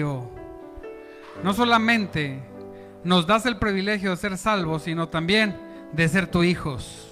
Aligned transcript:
No 0.00 1.52
solamente 1.54 2.42
nos 3.04 3.26
das 3.26 3.46
el 3.46 3.58
privilegio 3.58 4.10
de 4.10 4.16
ser 4.16 4.38
salvos, 4.38 4.82
sino 4.84 5.08
también 5.08 5.56
de 5.92 6.08
ser 6.08 6.26
tus 6.26 6.44
hijos. 6.44 7.08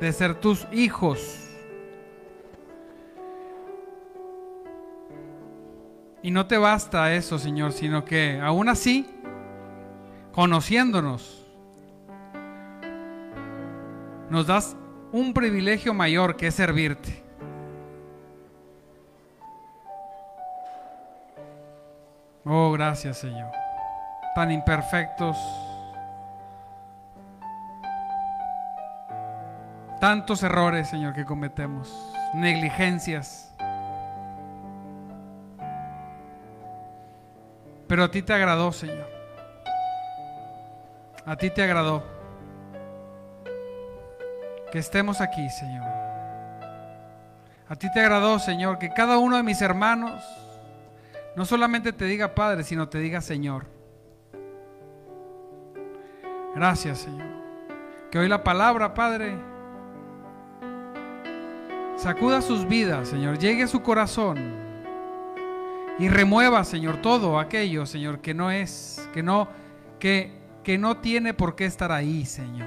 De 0.00 0.12
ser 0.12 0.34
tus 0.34 0.66
hijos. 0.72 1.44
Y 6.22 6.30
no 6.30 6.46
te 6.46 6.58
basta 6.58 7.14
eso, 7.14 7.38
Señor, 7.38 7.72
sino 7.72 8.04
que 8.04 8.40
aún 8.40 8.68
así, 8.68 9.08
conociéndonos, 10.32 11.46
nos 14.30 14.46
das 14.46 14.76
un 15.10 15.32
privilegio 15.32 15.94
mayor 15.94 16.36
que 16.36 16.48
es 16.48 16.54
servirte. 16.54 17.27
Oh, 22.50 22.72
gracias, 22.72 23.18
Señor. 23.18 23.52
Tan 24.34 24.50
imperfectos. 24.50 25.36
Tantos 30.00 30.42
errores, 30.42 30.88
Señor, 30.88 31.12
que 31.12 31.26
cometemos. 31.26 31.92
Negligencias. 32.32 33.54
Pero 37.86 38.04
a 38.04 38.10
ti 38.10 38.22
te 38.22 38.32
agradó, 38.32 38.72
Señor. 38.72 39.10
A 41.26 41.36
ti 41.36 41.50
te 41.50 41.62
agradó 41.62 42.02
que 44.72 44.78
estemos 44.78 45.20
aquí, 45.20 45.50
Señor. 45.50 45.86
A 47.68 47.76
ti 47.76 47.92
te 47.92 48.00
agradó, 48.00 48.38
Señor, 48.38 48.78
que 48.78 48.88
cada 48.88 49.18
uno 49.18 49.36
de 49.36 49.42
mis 49.42 49.60
hermanos 49.60 50.22
no 51.38 51.44
solamente 51.44 51.92
te 51.92 52.04
diga 52.04 52.34
Padre, 52.34 52.64
sino 52.64 52.88
te 52.88 52.98
diga 52.98 53.20
Señor. 53.20 53.66
Gracias, 56.56 56.98
Señor. 56.98 57.28
Que 58.10 58.18
hoy 58.18 58.28
la 58.28 58.42
palabra, 58.42 58.92
Padre, 58.92 59.38
sacuda 61.96 62.42
sus 62.42 62.66
vidas, 62.66 63.08
Señor, 63.08 63.38
llegue 63.38 63.62
a 63.62 63.68
su 63.68 63.82
corazón 63.82 64.36
y 66.00 66.08
remueva, 66.08 66.64
Señor, 66.64 67.00
todo 67.02 67.38
aquello, 67.38 67.86
Señor, 67.86 68.18
que 68.18 68.34
no 68.34 68.50
es, 68.50 69.08
que 69.12 69.22
no, 69.22 69.46
que, 70.00 70.32
que 70.64 70.76
no 70.76 70.96
tiene 70.96 71.34
por 71.34 71.54
qué 71.54 71.66
estar 71.66 71.92
ahí, 71.92 72.26
Señor. 72.26 72.66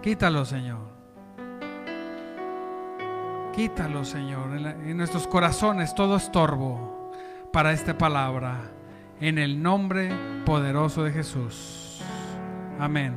Quítalo, 0.00 0.46
Señor. 0.46 0.85
Quítalo, 3.56 4.04
Señor, 4.04 4.54
en, 4.54 4.98
nuestros 4.98 5.26
corazones 5.26 5.94
todo 5.94 6.16
estorbo 6.16 7.10
para 7.54 7.72
esta 7.72 7.96
palabra. 7.96 8.70
En 9.18 9.38
el 9.38 9.62
nombre 9.62 10.10
poderoso 10.44 11.04
de 11.04 11.10
Jesús. 11.10 12.02
Amén. 12.78 13.14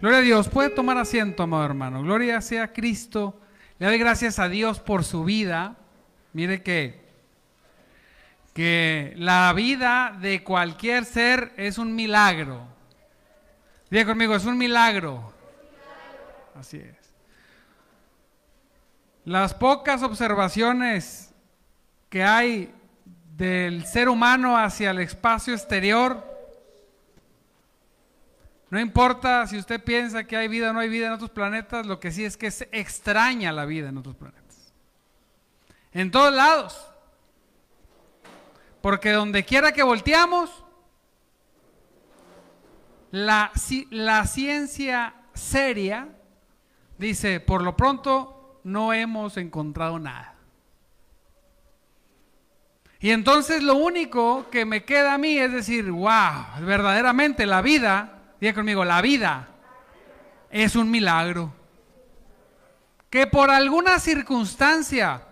Gloria 0.00 0.20
a 0.20 0.22
Dios. 0.22 0.48
Puede 0.48 0.70
tomar 0.70 0.96
asiento, 0.96 1.42
amado 1.42 1.66
hermano. 1.66 2.02
Gloria 2.02 2.40
sea 2.40 2.72
Cristo. 2.72 3.38
Le 3.78 3.88
doy 3.88 3.98
gracias 3.98 4.38
a 4.38 4.48
Dios 4.48 4.80
por 4.80 5.04
su 5.04 5.22
vida. 5.22 5.76
Mire 6.32 6.62
que, 6.62 6.98
que 8.54 9.12
la 9.18 9.52
vida 9.52 10.16
de 10.18 10.42
cualquier 10.42 11.04
ser 11.04 11.52
es 11.58 11.76
un 11.76 11.94
milagro. 11.94 12.62
Diga 13.90 14.06
conmigo, 14.06 14.34
es 14.34 14.46
un 14.46 14.56
milagro. 14.56 15.34
Así 16.58 16.78
es. 16.78 16.99
Las 19.24 19.54
pocas 19.54 20.02
observaciones 20.02 21.32
que 22.08 22.24
hay 22.24 22.74
del 23.36 23.86
ser 23.86 24.08
humano 24.08 24.56
hacia 24.56 24.90
el 24.90 24.98
espacio 25.00 25.54
exterior, 25.54 26.26
no 28.70 28.78
importa 28.78 29.46
si 29.46 29.58
usted 29.58 29.82
piensa 29.82 30.24
que 30.24 30.36
hay 30.36 30.48
vida 30.48 30.70
o 30.70 30.72
no 30.72 30.80
hay 30.80 30.88
vida 30.88 31.08
en 31.08 31.12
otros 31.12 31.30
planetas, 31.30 31.86
lo 31.86 32.00
que 32.00 32.12
sí 32.12 32.24
es 32.24 32.36
que 32.36 32.50
se 32.50 32.68
extraña 32.72 33.52
la 33.52 33.64
vida 33.64 33.88
en 33.88 33.98
otros 33.98 34.16
planetas. 34.16 34.72
En 35.92 36.10
todos 36.10 36.32
lados. 36.32 36.86
Porque 38.80 39.10
donde 39.10 39.44
quiera 39.44 39.72
que 39.72 39.82
volteamos, 39.82 40.64
la, 43.10 43.50
la 43.90 44.26
ciencia 44.26 45.14
seria 45.34 46.08
dice, 46.96 47.40
por 47.40 47.62
lo 47.62 47.76
pronto 47.76 48.39
no 48.64 48.92
hemos 48.92 49.36
encontrado 49.36 49.98
nada. 49.98 50.34
Y 53.00 53.10
entonces 53.10 53.62
lo 53.62 53.76
único 53.76 54.50
que 54.50 54.64
me 54.64 54.84
queda 54.84 55.14
a 55.14 55.18
mí 55.18 55.38
es 55.38 55.52
decir, 55.52 55.90
wow, 55.90 56.60
verdaderamente 56.60 57.46
la 57.46 57.62
vida 57.62 58.20
Diga 58.40 58.54
conmigo, 58.54 58.84
la 58.84 59.02
vida 59.02 59.48
es 60.50 60.74
un 60.74 60.90
milagro. 60.90 61.52
Que 63.10 63.26
por 63.26 63.50
alguna 63.50 63.98
circunstancia 63.98 65.26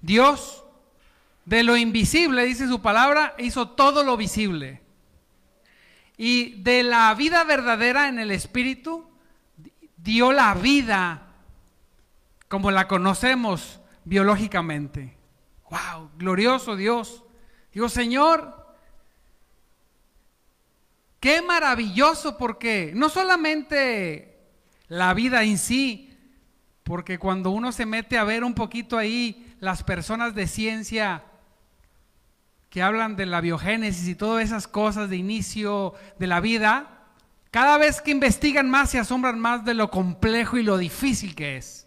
Dios 0.00 0.64
de 1.44 1.62
lo 1.64 1.76
invisible, 1.76 2.44
dice 2.44 2.68
su 2.68 2.80
palabra, 2.80 3.34
hizo 3.38 3.70
todo 3.70 4.04
lo 4.04 4.16
visible. 4.16 4.82
Y 6.16 6.62
de 6.62 6.84
la 6.84 7.12
vida 7.14 7.42
verdadera 7.42 8.08
en 8.08 8.20
el 8.20 8.30
Espíritu, 8.30 9.10
dio 10.04 10.30
la 10.30 10.54
vida 10.54 11.34
como 12.46 12.70
la 12.70 12.86
conocemos 12.86 13.80
biológicamente. 14.04 15.16
¡Wow! 15.70 16.10
Glorioso 16.16 16.76
Dios. 16.76 17.24
Digo, 17.72 17.88
Señor, 17.88 18.64
Qué 21.24 21.40
maravilloso 21.40 22.36
porque 22.36 22.92
no 22.94 23.08
solamente 23.08 24.36
la 24.88 25.14
vida 25.14 25.42
en 25.42 25.56
sí, 25.56 26.14
porque 26.82 27.18
cuando 27.18 27.48
uno 27.48 27.72
se 27.72 27.86
mete 27.86 28.18
a 28.18 28.24
ver 28.24 28.44
un 28.44 28.52
poquito 28.52 28.98
ahí 28.98 29.56
las 29.58 29.82
personas 29.82 30.34
de 30.34 30.46
ciencia 30.46 31.24
que 32.68 32.82
hablan 32.82 33.16
de 33.16 33.24
la 33.24 33.40
biogénesis 33.40 34.06
y 34.06 34.14
todas 34.14 34.44
esas 34.44 34.68
cosas 34.68 35.08
de 35.08 35.16
inicio 35.16 35.94
de 36.18 36.26
la 36.26 36.40
vida, 36.40 37.03
cada 37.54 37.78
vez 37.78 38.00
que 38.00 38.10
investigan 38.10 38.68
más 38.68 38.90
se 38.90 38.98
asombran 38.98 39.38
más 39.38 39.64
de 39.64 39.74
lo 39.74 39.88
complejo 39.88 40.58
y 40.58 40.64
lo 40.64 40.76
difícil 40.76 41.36
que 41.36 41.56
es 41.56 41.86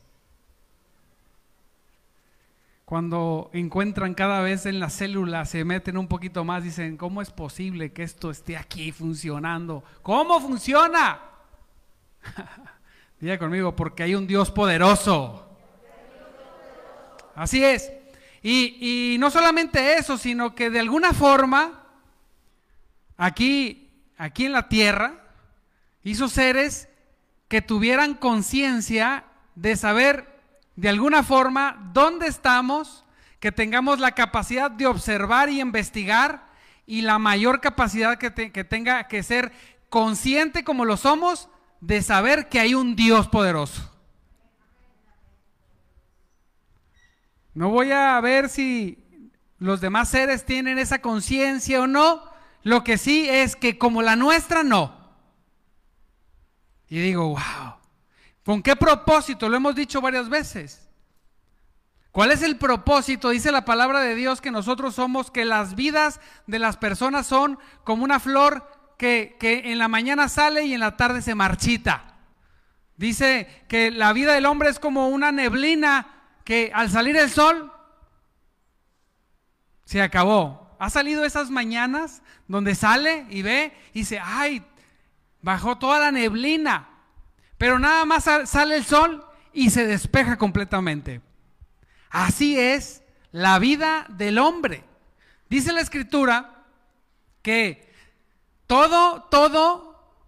cuando 2.85 3.50
encuentran 3.51 4.13
cada 4.13 4.39
vez 4.39 4.66
en 4.66 4.79
la 4.79 4.89
célula, 4.89 5.44
se 5.44 5.66
meten 5.66 5.97
un 5.97 6.07
poquito 6.07 6.45
más, 6.45 6.63
dicen, 6.63 6.95
¿cómo 6.95 7.22
es 7.22 7.31
posible 7.31 7.91
que 7.91 8.03
esto 8.03 8.31
esté 8.31 8.55
aquí 8.55 8.94
funcionando? 8.94 9.83
¿Cómo 10.03 10.39
funciona? 10.39 11.19
Diga 13.19 13.38
conmigo, 13.38 13.75
porque 13.75 14.03
hay 14.03 14.16
un 14.16 14.25
Dios 14.25 14.51
poderoso. 14.51 15.49
Así 17.35 17.61
es. 17.61 17.91
Y, 18.41 19.16
y, 19.16 19.17
no 19.17 19.31
solamente 19.31 19.97
eso, 19.97 20.17
sino 20.17 20.55
que 20.55 20.69
de 20.69 20.79
alguna 20.79 21.11
forma, 21.11 21.84
aquí, 23.17 23.91
aquí 24.17 24.45
en 24.45 24.53
la 24.53 24.69
tierra, 24.69 25.27
hizo 26.07 26.29
seres 26.29 26.88
que 27.47 27.62
tuvieran 27.62 28.13
conciencia 28.13 29.25
de 29.56 29.75
saber 29.75 30.41
de 30.75 30.90
alguna 30.90 31.23
forma 31.23 31.91
dónde 31.94 32.28
estamos, 32.28 33.03
que 33.40 33.51
tengamos 33.51 34.00
la 34.00 34.13
capacidad 34.13 34.72
de 34.72 34.88
observar 34.88 35.50
y 35.50 35.59
investigar 35.59 36.47
y 36.85 37.01
la 37.01 37.19
mayor 37.19 37.59
capacidad 37.59 38.17
que, 38.17 38.31
tenga 38.31 39.07
que 39.07 39.22
ser 39.22 39.51
consciente 39.90 40.63
como 40.63 40.85
lo 40.85 40.97
somos 40.97 41.50
de 41.81 42.02
saber 42.02 42.47
que 42.47 42.59
hay 42.59 42.73
un 42.73 42.96
Dios 42.96 43.28
poderoso. 43.28 43.93
No 47.53 47.70
voy 47.70 47.91
a 47.91 48.20
ver 48.22 48.49
si 48.49 49.03
los 49.59 49.82
demás 49.82 50.09
seres 50.09 50.46
tienen 50.46 50.79
esa 50.79 51.02
conciencia 51.02 51.82
o 51.82 51.87
no. 51.87 52.23
Lo 52.64 52.84
que 52.84 52.97
sí 52.97 53.28
es 53.28 53.55
que 53.55 53.78
como 53.78 54.02
la 54.02 54.16
nuestra, 54.16 54.64
no. 54.64 54.97
Y 56.89 56.99
digo, 56.99 57.29
wow. 57.29 57.75
¿Con 58.45 58.61
qué 58.61 58.75
propósito? 58.75 59.49
Lo 59.49 59.57
hemos 59.57 59.75
dicho 59.75 59.99
varias 59.99 60.29
veces. 60.29 60.87
¿Cuál 62.11 62.31
es 62.31 62.41
el 62.41 62.57
propósito? 62.57 63.29
Dice 63.29 63.51
la 63.51 63.66
palabra 63.66 63.99
de 63.99 64.16
Dios 64.16 64.41
que 64.41 64.51
nosotros 64.51 64.95
somos, 64.95 65.29
que 65.29 65.45
las 65.45 65.75
vidas 65.75 66.19
de 66.47 66.57
las 66.57 66.78
personas 66.78 67.28
son 67.28 67.59
como 67.84 68.03
una 68.03 68.19
flor 68.19 68.67
que, 68.97 69.35
que, 69.39 69.72
en 69.72 69.78
la 69.78 69.87
mañana 69.87 70.29
sale 70.29 70.63
y 70.63 70.73
en 70.73 70.79
la 70.79 70.97
tarde 70.97 71.22
se 71.22 71.35
marchita. 71.35 72.16
Dice 72.95 73.66
que 73.67 73.91
la 73.91 74.13
vida 74.13 74.34
del 74.34 74.47
hombre 74.47 74.69
es 74.69 74.79
como 74.79 75.09
una 75.09 75.31
neblina 75.31 76.07
que 76.43 76.72
al 76.73 76.89
salir 76.89 77.16
el 77.17 77.29
sol 77.29 77.72
se 79.85 80.01
acabó. 80.01 80.75
¿Ha 80.79 80.89
salido 80.89 81.25
esas 81.25 81.49
mañanas 81.49 82.22
donde 82.47 82.73
sale 82.75 83.25
y 83.29 83.41
ve 83.41 83.73
y 83.93 83.99
dice, 83.99 84.19
ay, 84.23 84.63
bajó 85.47 85.78
toda 85.78 85.97
la 85.97 86.11
neblina? 86.11 86.90
Pero 87.58 87.79
nada 87.79 88.03
más 88.03 88.26
sale 88.44 88.76
el 88.76 88.84
sol 88.84 89.26
y 89.53 89.70
se 89.70 89.88
despeja 89.88 90.38
completamente. 90.38 91.22
Así 92.09 92.59
es 92.59 93.02
la 93.32 93.58
vida 93.58 94.05
del 94.09 94.40
hombre. 94.40 94.84
Dice 95.49 95.72
la 95.72 95.79
escritura 95.79 96.66
que 97.41 97.90
todo, 98.66 99.23
todo 99.32 99.86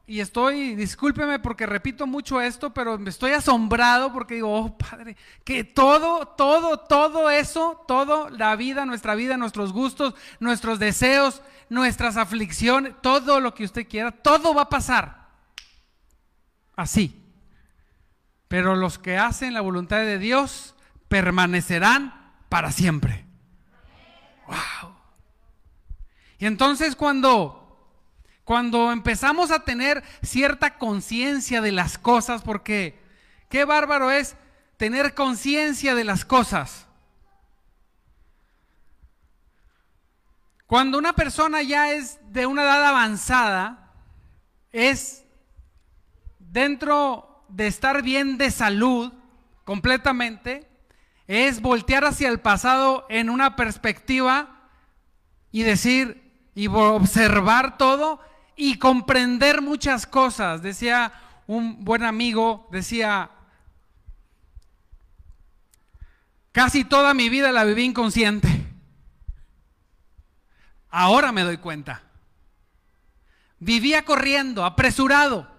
y 0.09 0.21
estoy, 0.21 0.73
discúlpeme 0.73 1.37
porque 1.37 1.67
repito 1.67 2.07
mucho 2.07 2.41
esto, 2.41 2.73
pero 2.73 2.97
me 2.97 3.11
estoy 3.11 3.33
asombrado 3.33 4.11
porque 4.11 4.33
digo, 4.33 4.51
oh 4.51 4.75
Padre, 4.75 5.15
que 5.43 5.63
todo, 5.63 6.25
todo, 6.29 6.79
todo 6.79 7.29
eso, 7.29 7.85
todo, 7.87 8.27
la 8.31 8.55
vida, 8.55 8.87
nuestra 8.87 9.13
vida, 9.13 9.37
nuestros 9.37 9.71
gustos, 9.71 10.15
nuestros 10.39 10.79
deseos, 10.79 11.43
nuestras 11.69 12.17
aflicciones, 12.17 12.95
todo 13.03 13.39
lo 13.39 13.53
que 13.53 13.63
usted 13.63 13.87
quiera, 13.87 14.11
todo 14.11 14.55
va 14.55 14.63
a 14.63 14.69
pasar. 14.69 15.27
Así. 16.75 17.23
Pero 18.47 18.75
los 18.75 18.97
que 18.97 19.19
hacen 19.19 19.53
la 19.53 19.61
voluntad 19.61 19.99
de 19.99 20.17
Dios 20.17 20.73
permanecerán 21.07 22.33
para 22.49 22.71
siempre. 22.71 23.27
Wow. 24.47 24.91
Y 26.39 26.47
entonces 26.47 26.95
cuando 26.95 27.58
cuando 28.49 28.91
empezamos 28.91 29.51
a 29.51 29.59
tener 29.59 30.03
cierta 30.23 30.79
conciencia 30.79 31.61
de 31.61 31.71
las 31.71 31.99
cosas, 31.99 32.41
porque 32.41 32.99
qué 33.47 33.63
bárbaro 33.63 34.09
es 34.09 34.35
tener 34.75 35.13
conciencia 35.13 35.93
de 35.93 36.03
las 36.03 36.25
cosas. 36.25 36.87
Cuando 40.65 40.97
una 40.97 41.13
persona 41.13 41.61
ya 41.61 41.91
es 41.91 42.17
de 42.31 42.47
una 42.47 42.63
edad 42.63 42.87
avanzada, 42.87 43.93
es 44.71 45.23
dentro 46.39 47.45
de 47.49 47.67
estar 47.67 48.01
bien 48.01 48.39
de 48.39 48.49
salud 48.49 49.13
completamente, 49.63 50.67
es 51.27 51.61
voltear 51.61 52.03
hacia 52.03 52.29
el 52.29 52.39
pasado 52.39 53.05
en 53.09 53.29
una 53.29 53.55
perspectiva 53.55 54.71
y 55.51 55.61
decir 55.61 56.49
y 56.55 56.65
observar 56.65 57.77
todo 57.77 58.27
y 58.61 58.77
comprender 58.77 59.61
muchas 59.61 60.05
cosas. 60.05 60.61
Decía 60.61 61.13
un 61.47 61.85
buen 61.85 62.03
amigo, 62.03 62.67
decía, 62.71 63.31
casi 66.51 66.83
toda 66.83 67.13
mi 67.13 67.29
vida 67.29 67.53
la 67.53 67.63
viví 67.63 67.85
inconsciente. 67.85 68.49
Ahora 70.89 71.31
me 71.31 71.43
doy 71.43 71.55
cuenta. 71.55 72.03
Vivía 73.59 74.03
corriendo, 74.03 74.65
apresurado, 74.65 75.49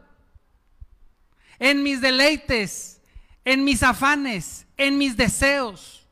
en 1.58 1.82
mis 1.82 2.02
deleites, 2.02 3.00
en 3.46 3.64
mis 3.64 3.82
afanes, 3.82 4.66
en 4.76 4.98
mis 4.98 5.16
deseos. 5.16 6.06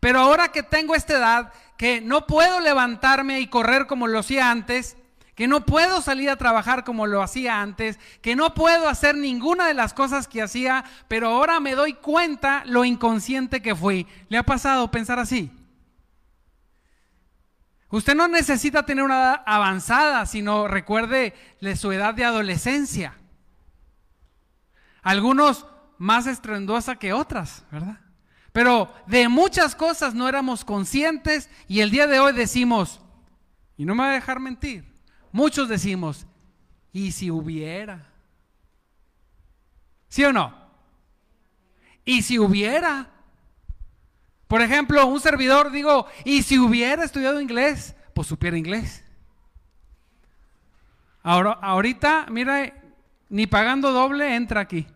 Pero 0.00 0.20
ahora 0.20 0.52
que 0.52 0.62
tengo 0.62 0.94
esta 0.94 1.18
edad, 1.18 1.52
que 1.76 2.00
no 2.00 2.26
puedo 2.26 2.60
levantarme 2.60 3.40
y 3.40 3.48
correr 3.48 3.86
como 3.86 4.06
lo 4.06 4.20
hacía 4.20 4.50
antes, 4.50 4.96
que 5.34 5.48
no 5.48 5.66
puedo 5.66 6.00
salir 6.00 6.30
a 6.30 6.36
trabajar 6.36 6.84
como 6.84 7.06
lo 7.06 7.22
hacía 7.22 7.60
antes, 7.60 7.98
que 8.22 8.36
no 8.36 8.54
puedo 8.54 8.88
hacer 8.88 9.16
ninguna 9.16 9.66
de 9.66 9.74
las 9.74 9.92
cosas 9.92 10.28
que 10.28 10.42
hacía, 10.42 10.84
pero 11.08 11.28
ahora 11.28 11.58
me 11.60 11.74
doy 11.74 11.94
cuenta 11.94 12.62
lo 12.66 12.84
inconsciente 12.84 13.60
que 13.60 13.74
fui. 13.74 14.06
¿Le 14.28 14.38
ha 14.38 14.44
pasado 14.44 14.90
pensar 14.90 15.18
así? 15.18 15.50
Usted 17.90 18.14
no 18.14 18.28
necesita 18.28 18.84
tener 18.84 19.04
una 19.04 19.20
edad 19.20 19.42
avanzada, 19.46 20.26
sino 20.26 20.68
recuerde 20.68 21.34
su 21.76 21.92
edad 21.92 22.14
de 22.14 22.24
adolescencia. 22.24 23.14
Algunos 25.02 25.66
más 25.98 26.26
estruendosa 26.26 26.96
que 26.96 27.12
otras, 27.12 27.64
¿verdad? 27.70 28.00
Pero 28.52 28.92
de 29.06 29.28
muchas 29.28 29.74
cosas 29.74 30.14
no 30.14 30.28
éramos 30.28 30.64
conscientes 30.64 31.50
y 31.66 31.80
el 31.80 31.90
día 31.90 32.06
de 32.06 32.20
hoy 32.20 32.32
decimos, 32.32 33.00
y 33.76 33.84
no 33.84 33.94
me 33.94 34.04
va 34.04 34.10
a 34.10 34.14
dejar 34.14 34.38
mentir, 34.38 34.93
Muchos 35.34 35.68
decimos, 35.68 36.28
¿y 36.92 37.10
si 37.10 37.28
hubiera? 37.28 38.06
¿Sí 40.08 40.24
o 40.24 40.32
no? 40.32 40.54
¿Y 42.04 42.22
si 42.22 42.38
hubiera? 42.38 43.10
Por 44.46 44.62
ejemplo, 44.62 45.04
un 45.04 45.18
servidor, 45.18 45.72
digo, 45.72 46.06
¿y 46.24 46.44
si 46.44 46.56
hubiera 46.56 47.02
estudiado 47.02 47.40
inglés? 47.40 47.96
Pues 48.14 48.28
supiera 48.28 48.56
inglés. 48.56 49.02
Ahora, 51.24 51.58
ahorita, 51.60 52.26
mira, 52.30 52.72
ni 53.28 53.48
pagando 53.48 53.90
doble 53.90 54.36
entra 54.36 54.60
aquí. 54.60 54.86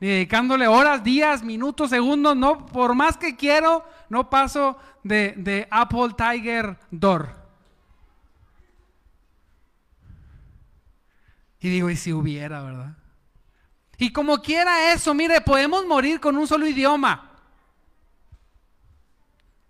Ni 0.00 0.08
dedicándole 0.08 0.66
horas, 0.66 1.04
días, 1.04 1.42
minutos, 1.42 1.90
segundos, 1.90 2.34
no, 2.34 2.64
por 2.64 2.94
más 2.94 3.18
que 3.18 3.36
quiero, 3.36 3.84
no 4.08 4.30
paso 4.30 4.78
de, 5.04 5.34
de 5.36 5.68
Apple 5.70 6.14
Tiger 6.16 6.78
Door. 6.90 7.45
Y 11.66 11.68
digo, 11.68 11.90
¿y 11.90 11.96
si 11.96 12.12
hubiera, 12.12 12.62
verdad? 12.62 12.96
Y 13.98 14.12
como 14.12 14.40
quiera 14.40 14.92
eso, 14.92 15.12
mire, 15.14 15.40
podemos 15.40 15.84
morir 15.84 16.20
con 16.20 16.36
un 16.36 16.46
solo 16.46 16.64
idioma. 16.64 17.32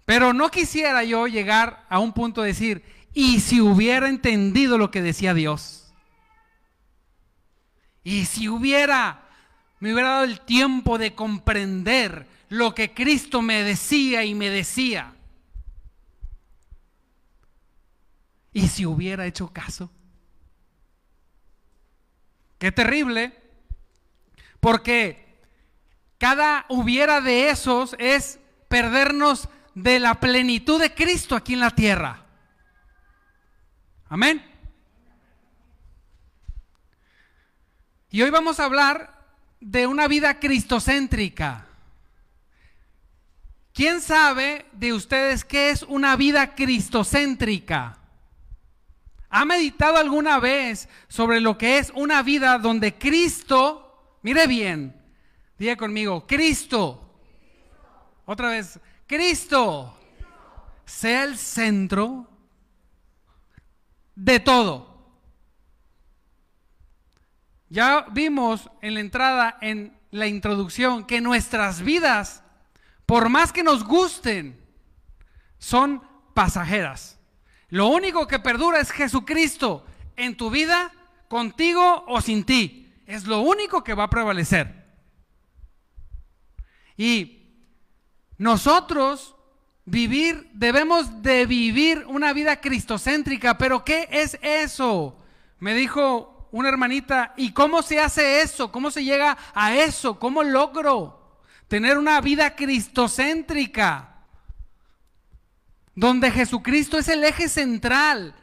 Pero 0.04 0.34
no 0.34 0.50
quisiera 0.50 1.04
yo 1.04 1.26
llegar 1.26 1.86
a 1.88 1.98
un 1.98 2.12
punto 2.12 2.42
de 2.42 2.48
decir, 2.48 2.84
¿y 3.14 3.40
si 3.40 3.62
hubiera 3.62 4.10
entendido 4.10 4.76
lo 4.76 4.90
que 4.90 5.00
decía 5.00 5.32
Dios? 5.32 5.90
¿Y 8.04 8.26
si 8.26 8.50
hubiera, 8.50 9.22
me 9.80 9.94
hubiera 9.94 10.10
dado 10.10 10.24
el 10.24 10.42
tiempo 10.42 10.98
de 10.98 11.14
comprender 11.14 12.26
lo 12.50 12.74
que 12.74 12.92
Cristo 12.92 13.40
me 13.40 13.62
decía 13.62 14.22
y 14.22 14.34
me 14.34 14.50
decía? 14.50 15.14
¿Y 18.52 18.68
si 18.68 18.84
hubiera 18.84 19.24
hecho 19.24 19.50
caso? 19.50 19.90
Qué 22.58 22.72
terrible, 22.72 23.38
porque 24.60 25.40
cada 26.18 26.64
hubiera 26.68 27.20
de 27.20 27.50
esos 27.50 27.94
es 27.98 28.38
perdernos 28.68 29.48
de 29.74 30.00
la 30.00 30.18
plenitud 30.20 30.80
de 30.80 30.94
Cristo 30.94 31.36
aquí 31.36 31.52
en 31.52 31.60
la 31.60 31.70
tierra. 31.70 32.24
Amén. 34.08 34.42
Y 38.10 38.22
hoy 38.22 38.30
vamos 38.30 38.58
a 38.58 38.64
hablar 38.64 39.26
de 39.60 39.86
una 39.86 40.08
vida 40.08 40.38
cristocéntrica. 40.38 41.66
¿Quién 43.74 44.00
sabe 44.00 44.64
de 44.72 44.94
ustedes 44.94 45.44
qué 45.44 45.68
es 45.68 45.82
una 45.82 46.16
vida 46.16 46.54
cristocéntrica? 46.54 47.98
¿Ha 49.36 49.44
meditado 49.44 49.98
alguna 49.98 50.40
vez 50.40 50.88
sobre 51.08 51.42
lo 51.42 51.58
que 51.58 51.76
es 51.76 51.92
una 51.94 52.22
vida 52.22 52.58
donde 52.58 52.96
Cristo, 52.96 54.18
mire 54.22 54.46
bien, 54.46 54.98
diga 55.58 55.76
conmigo, 55.76 56.26
Cristo, 56.26 57.20
otra 58.24 58.48
vez, 58.48 58.80
Cristo 59.06 59.94
sea 60.86 61.24
el 61.24 61.36
centro 61.36 62.26
de 64.14 64.40
todo? 64.40 65.20
Ya 67.68 68.06
vimos 68.12 68.70
en 68.80 68.94
la 68.94 69.00
entrada, 69.00 69.58
en 69.60 69.98
la 70.12 70.28
introducción, 70.28 71.04
que 71.04 71.20
nuestras 71.20 71.82
vidas, 71.82 72.42
por 73.04 73.28
más 73.28 73.52
que 73.52 73.62
nos 73.62 73.84
gusten, 73.84 74.58
son 75.58 76.02
pasajeras. 76.32 77.15
Lo 77.68 77.88
único 77.88 78.26
que 78.26 78.38
perdura 78.38 78.80
es 78.80 78.90
Jesucristo 78.90 79.84
en 80.16 80.36
tu 80.36 80.50
vida, 80.50 80.92
contigo 81.28 82.04
o 82.06 82.20
sin 82.20 82.44
ti. 82.44 82.92
Es 83.06 83.26
lo 83.26 83.40
único 83.40 83.82
que 83.84 83.94
va 83.94 84.04
a 84.04 84.10
prevalecer. 84.10 84.84
Y 86.96 87.42
nosotros 88.38 89.34
vivir, 89.84 90.50
debemos 90.52 91.22
de 91.22 91.46
vivir 91.46 92.04
una 92.06 92.32
vida 92.32 92.60
cristocéntrica, 92.60 93.58
pero 93.58 93.84
¿qué 93.84 94.08
es 94.10 94.38
eso? 94.42 95.18
Me 95.58 95.74
dijo 95.74 96.48
una 96.52 96.68
hermanita, 96.68 97.34
¿y 97.36 97.52
cómo 97.52 97.82
se 97.82 98.00
hace 98.00 98.42
eso? 98.42 98.72
¿Cómo 98.72 98.90
se 98.90 99.04
llega 99.04 99.36
a 99.54 99.74
eso? 99.74 100.18
¿Cómo 100.18 100.42
logro 100.42 101.40
tener 101.68 101.98
una 101.98 102.20
vida 102.20 102.54
cristocéntrica? 102.54 104.15
Donde 105.96 106.30
Jesucristo 106.30 106.98
es 106.98 107.08
el 107.08 107.24
eje 107.24 107.48
central, 107.48 108.34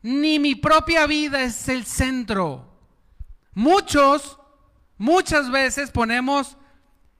ni 0.00 0.38
mi 0.38 0.54
propia 0.54 1.06
vida 1.06 1.42
es 1.42 1.68
el 1.68 1.84
centro. 1.84 2.66
Muchos, 3.52 4.38
muchas 4.96 5.50
veces 5.50 5.90
ponemos 5.90 6.56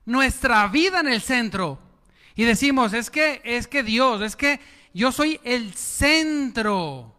nuestra 0.07 0.67
vida 0.69 1.01
en 1.01 1.09
el 1.09 1.21
centro 1.21 1.79
y 2.37 2.45
decimos, 2.45 2.95
es 2.95 3.11
que, 3.11 3.43
es 3.45 3.67
que 3.67 3.83
Dios, 3.83 4.23
es 4.23 4.37
que 4.37 4.61
yo 4.95 5.13
soy 5.13 5.41
el 5.45 5.75
centro. 5.75 7.15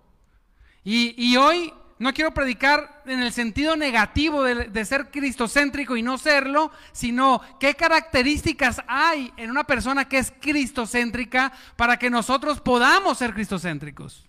Y, 0.84 1.14
y 1.18 1.36
hoy 1.36 1.74
no 2.02 2.16
quiero 2.16 2.34
predicar 2.34 3.04
en 3.06 3.22
el 3.22 3.32
sentido 3.32 3.76
negativo 3.76 4.42
de, 4.42 4.70
de, 4.70 4.86
ser 4.86 5.12
cristocéntrico 5.12 5.96
y 5.96 6.02
no 6.02 6.18
serlo, 6.18 6.72
sino 6.94 7.44
qué 7.60 7.76
características 7.76 8.82
hay 8.88 9.32
en 9.38 9.52
una 9.52 9.66
persona 9.66 10.10
que 10.10 10.18
es 10.18 10.34
cristocéntrica 10.42 11.54
para 11.76 11.98
que 11.98 12.10
nosotros 12.10 12.60
podamos 12.60 13.20
ser 13.20 13.36
cristocéntricos. 13.36 14.28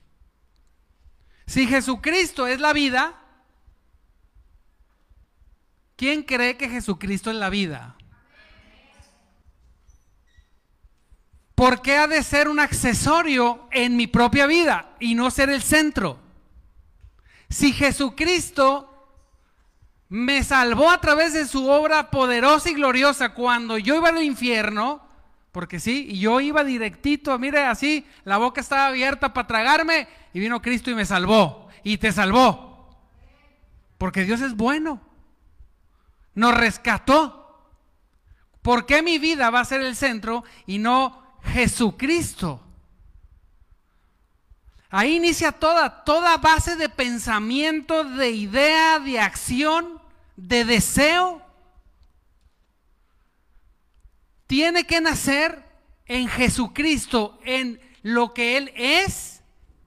Si 1.47 1.67
Jesucristo 1.67 2.47
es 2.47 2.61
la 2.61 2.75
vida, 2.75 3.19
¿quién 5.97 6.25
cree 6.25 6.59
que 6.59 6.69
Jesucristo 6.69 7.31
es 7.31 7.37
la 7.37 7.49
vida? 7.49 7.97
¿Por 11.55 11.81
qué 11.81 11.97
ha 11.97 12.07
de 12.07 12.23
ser 12.23 12.49
un 12.49 12.61
accesorio 12.61 13.67
en 13.71 13.97
mi 13.97 14.09
propia 14.09 14.47
vida 14.47 14.95
y 15.00 15.14
no 15.14 15.31
ser 15.31 15.49
el 15.49 15.62
centro? 15.62 16.22
Si 17.52 17.75
Jesucristo 17.75 18.88
me 20.09 20.42
salvó 20.42 20.90
a 20.90 21.02
través 21.02 21.35
de 21.35 21.47
su 21.47 21.68
obra 21.68 22.11
poderosa 22.11 22.71
y 22.71 22.75
gloriosa 22.75 23.35
cuando 23.35 23.76
yo 23.76 23.97
iba 23.97 24.09
al 24.09 24.23
infierno, 24.23 25.06
porque 25.52 25.78
sí, 25.78 26.06
y 26.09 26.21
yo 26.21 26.40
iba 26.40 26.64
directito, 26.64 27.38
mire 27.38 27.64
así, 27.64 28.06
la 28.25 28.38
boca 28.38 28.62
estaba 28.62 28.87
abierta 28.87 29.35
para 29.35 29.47
tragarme 29.47 30.09
y 30.32 30.40
vino 30.40 30.62
Cristo 30.62 30.90
y 30.90 30.94
me 30.94 31.04
salvó 31.04 31.68
y 31.85 31.99
te 31.99 32.11
salvó. 32.11 32.88
Porque 33.99 34.25
Dios 34.25 34.40
es 34.40 34.56
bueno. 34.56 35.02
Nos 36.35 36.54
rescató. 36.56 37.68
¿Por 38.62 38.87
qué 38.87 39.02
mi 39.02 39.18
vida 39.18 39.50
va 39.50 39.61
a 39.61 39.66
ser 39.66 39.82
el 39.82 39.94
centro 39.94 40.42
y 40.64 40.78
no 40.78 41.23
Jesucristo? 41.52 42.62
Ahí 44.94 45.16
inicia 45.16 45.52
toda, 45.52 46.04
toda 46.04 46.37
base 46.37 46.76
de 46.76 46.90
pensamiento, 46.90 48.04
de 48.04 48.30
idea, 48.30 48.99
de 48.99 49.18
acción, 49.18 49.99
de 50.37 50.66
deseo. 50.66 51.40
Tiene 54.46 54.84
que 54.84 55.00
nacer 55.00 55.64
en 56.04 56.28
Jesucristo, 56.28 57.40
en 57.42 57.80
lo 58.02 58.34
que 58.34 58.58
Él 58.58 58.70
es 58.76 59.42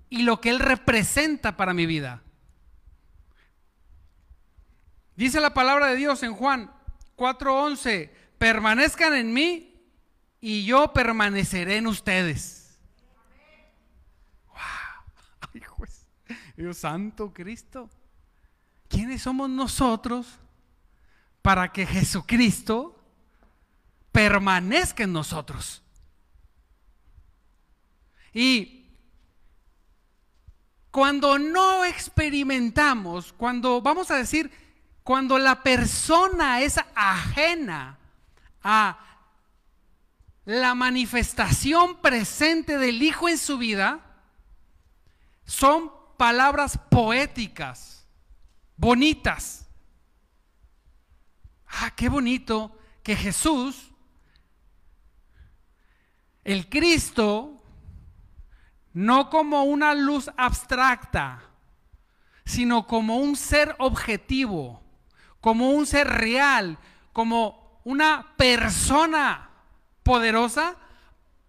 y 0.10 0.24
lo 0.24 0.42
que 0.42 0.50
Él 0.50 0.58
representa 0.58 1.56
para 1.56 1.76
mi 1.76 1.86
vida. 1.86 2.24
Dice 5.16 5.40
la 5.40 5.54
palabra 5.54 5.86
de 5.86 5.98
Dios 5.98 6.24
en 6.24 6.34
Juan 6.34 6.74
4:11, 7.16 8.10
permanezcan 8.40 9.14
en 9.14 9.34
mí 9.34 9.84
y 10.42 10.66
yo 10.66 10.94
permaneceré 10.94 11.78
en 11.78 11.86
ustedes. 11.86 12.55
Dios 16.56 16.78
santo 16.78 17.34
Cristo. 17.34 17.90
¿Quiénes 18.88 19.22
somos 19.22 19.50
nosotros 19.50 20.40
para 21.42 21.72
que 21.72 21.86
Jesucristo 21.86 23.00
permanezca 24.12 25.04
en 25.04 25.14
nosotros? 25.14 25.82
Y 28.34 28.86
cuando 30.92 31.40
no 31.40 31.86
experimentamos, 31.86 33.34
cuando 33.34 33.82
vamos 33.82 34.12
a 34.12 34.18
decir, 34.18 34.52
cuando 35.04 35.38
la 35.38 35.62
persona 35.62 36.62
es 36.62 36.80
ajena 36.96 37.98
a 38.64 39.00
la 40.46 40.76
manifestación 40.76 41.98
presente 42.02 42.78
del 42.78 43.02
Hijo 43.02 43.30
en 43.30 43.38
su 43.38 43.58
vida, 43.58 44.15
son 45.46 45.92
palabras 46.18 46.80
poéticas, 46.90 48.08
bonitas. 48.76 49.68
Ah, 51.68 51.92
qué 51.96 52.10
bonito 52.10 52.78
que 53.04 53.16
Jesús, 53.16 53.92
el 56.44 56.70
Cristo, 56.70 57.62
no 58.94 59.30
como 59.30 59.64
una 59.64 59.94
luz 59.94 60.30
abstracta, 60.38 61.44
sino 62.46 62.88
como 62.88 63.18
un 63.18 63.36
ser 63.36 63.76
objetivo, 63.80 64.82
como 65.42 65.72
un 65.72 65.86
ser 65.86 66.08
real, 66.08 66.78
como 67.12 67.80
una 67.84 68.36
persona 68.38 69.50
poderosa, 70.04 70.78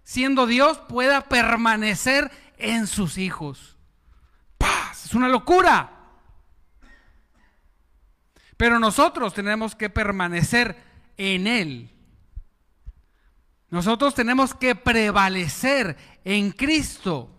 siendo 0.03 0.47
Dios, 0.47 0.79
pueda 0.89 1.23
permanecer 1.23 2.31
en 2.59 2.87
sus 2.87 3.19
hijos. 3.19 3.76
Es 5.07 5.15
una 5.15 5.29
locura. 5.29 5.89
Pero 8.57 8.81
nosotros 8.81 9.33
tenemos 9.35 9.77
que 9.77 9.89
permanecer 9.89 10.77
en 11.17 11.47
Él. 11.47 11.91
Nosotros 13.71 14.17
tenemos 14.17 14.53
que 14.53 14.75
prevalecer 14.75 15.97
en 16.25 16.51
Cristo. 16.51 17.31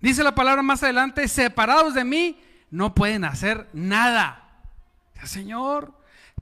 Dice 0.00 0.24
la 0.24 0.34
palabra 0.34 0.62
más 0.62 0.82
adelante, 0.82 1.28
separados 1.28 1.92
de 1.92 2.04
mí, 2.04 2.42
no 2.70 2.94
pueden 2.94 3.26
hacer 3.26 3.68
nada. 3.74 4.62
Señor, 5.24 5.92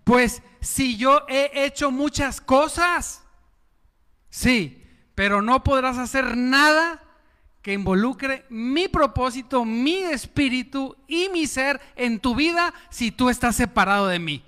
pues 0.04 0.40
si 0.60 0.96
yo 0.98 1.26
he 1.26 1.64
hecho 1.64 1.90
muchas 1.90 2.40
cosas, 2.40 3.24
sí, 4.28 4.86
pero 5.16 5.42
no 5.42 5.64
podrás 5.64 5.98
hacer 5.98 6.36
nada 6.36 7.09
que 7.62 7.72
involucre 7.72 8.46
mi 8.48 8.88
propósito, 8.88 9.64
mi 9.64 10.02
espíritu 10.02 10.96
y 11.06 11.28
mi 11.28 11.46
ser 11.46 11.80
en 11.96 12.18
tu 12.18 12.34
vida 12.34 12.72
si 12.88 13.10
tú 13.10 13.28
estás 13.28 13.56
separado 13.56 14.06
de 14.06 14.18
mí. 14.18 14.44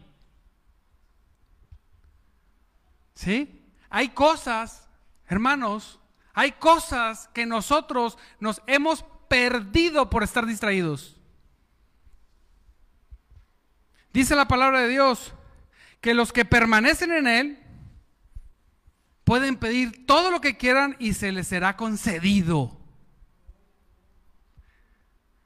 ¿Sí? 3.15 3.63
Hay 3.91 4.09
cosas, 4.11 4.89
hermanos, 5.29 6.01
hay 6.33 6.53
cosas 6.53 7.29
que 7.35 7.45
nosotros 7.45 8.17
nos 8.41 8.63
hemos 8.67 9.05
perdido 9.29 10.09
por 10.09 10.23
estar 10.23 10.47
distraídos. 10.47 11.17
Dice 14.13 14.35
la 14.35 14.49
palabra 14.49 14.81
de 14.81 14.89
Dios 14.89 15.35
que 16.01 16.15
los 16.15 16.33
que 16.33 16.45
permanecen 16.45 17.13
en 17.13 17.27
Él 17.27 17.59
pueden 19.25 19.57
pedir 19.57 20.07
todo 20.07 20.31
lo 20.31 20.41
que 20.41 20.57
quieran 20.57 20.97
y 20.99 21.15
se 21.15 21.33
les 21.33 21.49
será 21.49 21.77
concedido. 21.77 22.82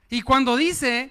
Y 0.09 0.23
cuando 0.23 0.57
dice 0.57 1.11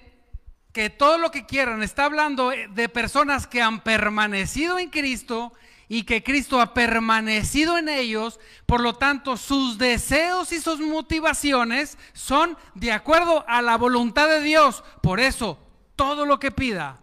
que 0.72 0.90
todo 0.90 1.18
lo 1.18 1.30
que 1.30 1.46
quieran, 1.46 1.82
está 1.82 2.04
hablando 2.04 2.50
de 2.50 2.88
personas 2.88 3.46
que 3.46 3.62
han 3.62 3.80
permanecido 3.80 4.78
en 4.78 4.90
Cristo 4.90 5.52
y 5.88 6.02
que 6.02 6.22
Cristo 6.22 6.60
ha 6.60 6.74
permanecido 6.74 7.78
en 7.78 7.88
ellos, 7.88 8.40
por 8.66 8.80
lo 8.80 8.94
tanto 8.94 9.36
sus 9.36 9.78
deseos 9.78 10.52
y 10.52 10.60
sus 10.60 10.80
motivaciones 10.80 11.96
son 12.12 12.58
de 12.74 12.92
acuerdo 12.92 13.44
a 13.48 13.62
la 13.62 13.76
voluntad 13.76 14.28
de 14.28 14.42
Dios. 14.42 14.82
Por 15.02 15.20
eso, 15.20 15.58
todo 15.94 16.26
lo 16.26 16.38
que 16.38 16.50
pida 16.50 17.00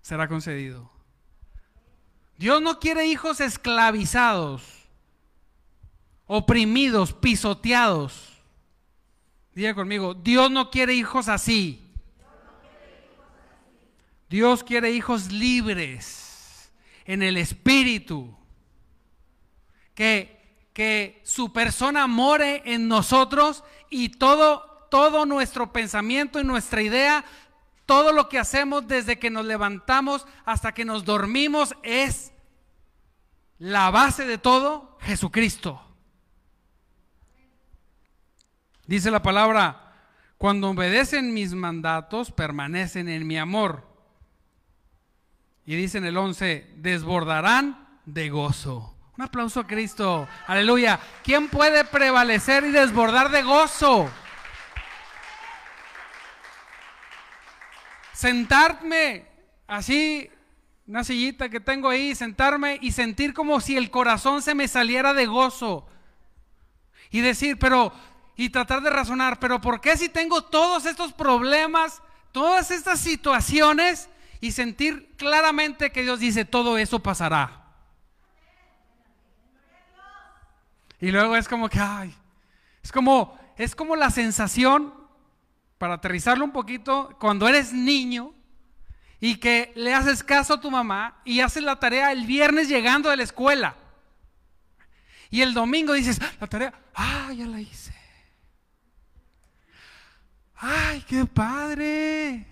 será 0.00 0.26
concedido. 0.26 0.90
Dios 2.36 2.62
no 2.62 2.80
quiere 2.80 3.06
hijos 3.06 3.40
esclavizados, 3.40 4.62
oprimidos, 6.26 7.12
pisoteados. 7.12 8.29
Diga 9.54 9.74
conmigo, 9.74 10.14
Dios 10.14 10.50
no 10.50 10.70
quiere 10.70 10.94
hijos 10.94 11.28
así. 11.28 11.86
Dios 14.28 14.62
quiere 14.62 14.92
hijos 14.92 15.32
libres 15.32 16.70
en 17.04 17.22
el 17.22 17.36
espíritu. 17.36 18.36
Que, 19.94 20.68
que 20.72 21.20
su 21.24 21.52
persona 21.52 22.06
more 22.06 22.62
en 22.64 22.88
nosotros 22.88 23.64
y 23.90 24.10
todo, 24.10 24.86
todo 24.90 25.26
nuestro 25.26 25.72
pensamiento 25.72 26.40
y 26.40 26.44
nuestra 26.44 26.80
idea, 26.80 27.24
todo 27.86 28.12
lo 28.12 28.28
que 28.28 28.38
hacemos 28.38 28.86
desde 28.86 29.18
que 29.18 29.30
nos 29.30 29.44
levantamos 29.44 30.26
hasta 30.44 30.72
que 30.72 30.84
nos 30.84 31.04
dormimos 31.04 31.74
es 31.82 32.32
la 33.58 33.90
base 33.90 34.24
de 34.24 34.38
todo, 34.38 34.96
Jesucristo. 35.00 35.89
Dice 38.90 39.12
la 39.12 39.22
palabra, 39.22 39.94
cuando 40.36 40.70
obedecen 40.70 41.32
mis 41.32 41.54
mandatos, 41.54 42.32
permanecen 42.32 43.08
en 43.08 43.24
mi 43.24 43.38
amor. 43.38 43.86
Y 45.64 45.76
dice 45.76 45.98
en 45.98 46.06
el 46.06 46.16
11, 46.16 46.72
desbordarán 46.74 48.00
de 48.04 48.30
gozo. 48.30 48.96
Un 49.16 49.22
aplauso 49.22 49.60
a 49.60 49.66
Cristo. 49.68 50.26
Aleluya. 50.48 50.98
¿Quién 51.22 51.46
puede 51.46 51.84
prevalecer 51.84 52.64
y 52.64 52.72
desbordar 52.72 53.30
de 53.30 53.42
gozo? 53.42 54.10
Sentarme 58.12 59.28
así, 59.68 60.28
una 60.88 61.04
sillita 61.04 61.48
que 61.48 61.60
tengo 61.60 61.90
ahí, 61.90 62.16
sentarme 62.16 62.80
y 62.82 62.90
sentir 62.90 63.34
como 63.34 63.60
si 63.60 63.76
el 63.76 63.92
corazón 63.92 64.42
se 64.42 64.56
me 64.56 64.66
saliera 64.66 65.14
de 65.14 65.26
gozo. 65.26 65.86
Y 67.12 67.20
decir, 67.20 67.56
pero 67.56 67.92
y 68.36 68.50
tratar 68.50 68.82
de 68.82 68.90
razonar, 68.90 69.38
pero 69.38 69.60
¿por 69.60 69.80
qué 69.80 69.96
si 69.96 70.08
tengo 70.08 70.42
todos 70.42 70.86
estos 70.86 71.12
problemas, 71.12 72.02
todas 72.32 72.70
estas 72.70 73.00
situaciones 73.00 74.08
y 74.40 74.52
sentir 74.52 75.14
claramente 75.16 75.92
que 75.92 76.02
Dios 76.02 76.20
dice, 76.20 76.44
todo 76.44 76.78
eso 76.78 77.00
pasará? 77.00 77.60
Y 81.00 81.10
luego 81.10 81.36
es 81.36 81.48
como 81.48 81.68
que, 81.68 81.80
ay, 81.80 82.14
es 82.82 82.92
como, 82.92 83.38
es 83.56 83.74
como 83.74 83.96
la 83.96 84.10
sensación, 84.10 84.94
para 85.78 85.94
aterrizarlo 85.94 86.44
un 86.44 86.52
poquito, 86.52 87.16
cuando 87.18 87.48
eres 87.48 87.72
niño 87.72 88.34
y 89.18 89.36
que 89.36 89.72
le 89.76 89.94
haces 89.94 90.22
caso 90.22 90.54
a 90.54 90.60
tu 90.60 90.70
mamá 90.70 91.20
y 91.24 91.40
haces 91.40 91.62
la 91.62 91.80
tarea 91.80 92.12
el 92.12 92.26
viernes 92.26 92.68
llegando 92.68 93.08
de 93.08 93.16
la 93.16 93.22
escuela. 93.22 93.76
Y 95.30 95.42
el 95.42 95.54
domingo 95.54 95.92
dices, 95.92 96.20
la 96.40 96.46
tarea, 96.46 96.74
ah, 96.94 97.32
ya 97.34 97.46
la 97.46 97.60
hice. 97.60 97.94
Ay, 100.60 101.00
qué 101.08 101.24
padre. 101.24 102.46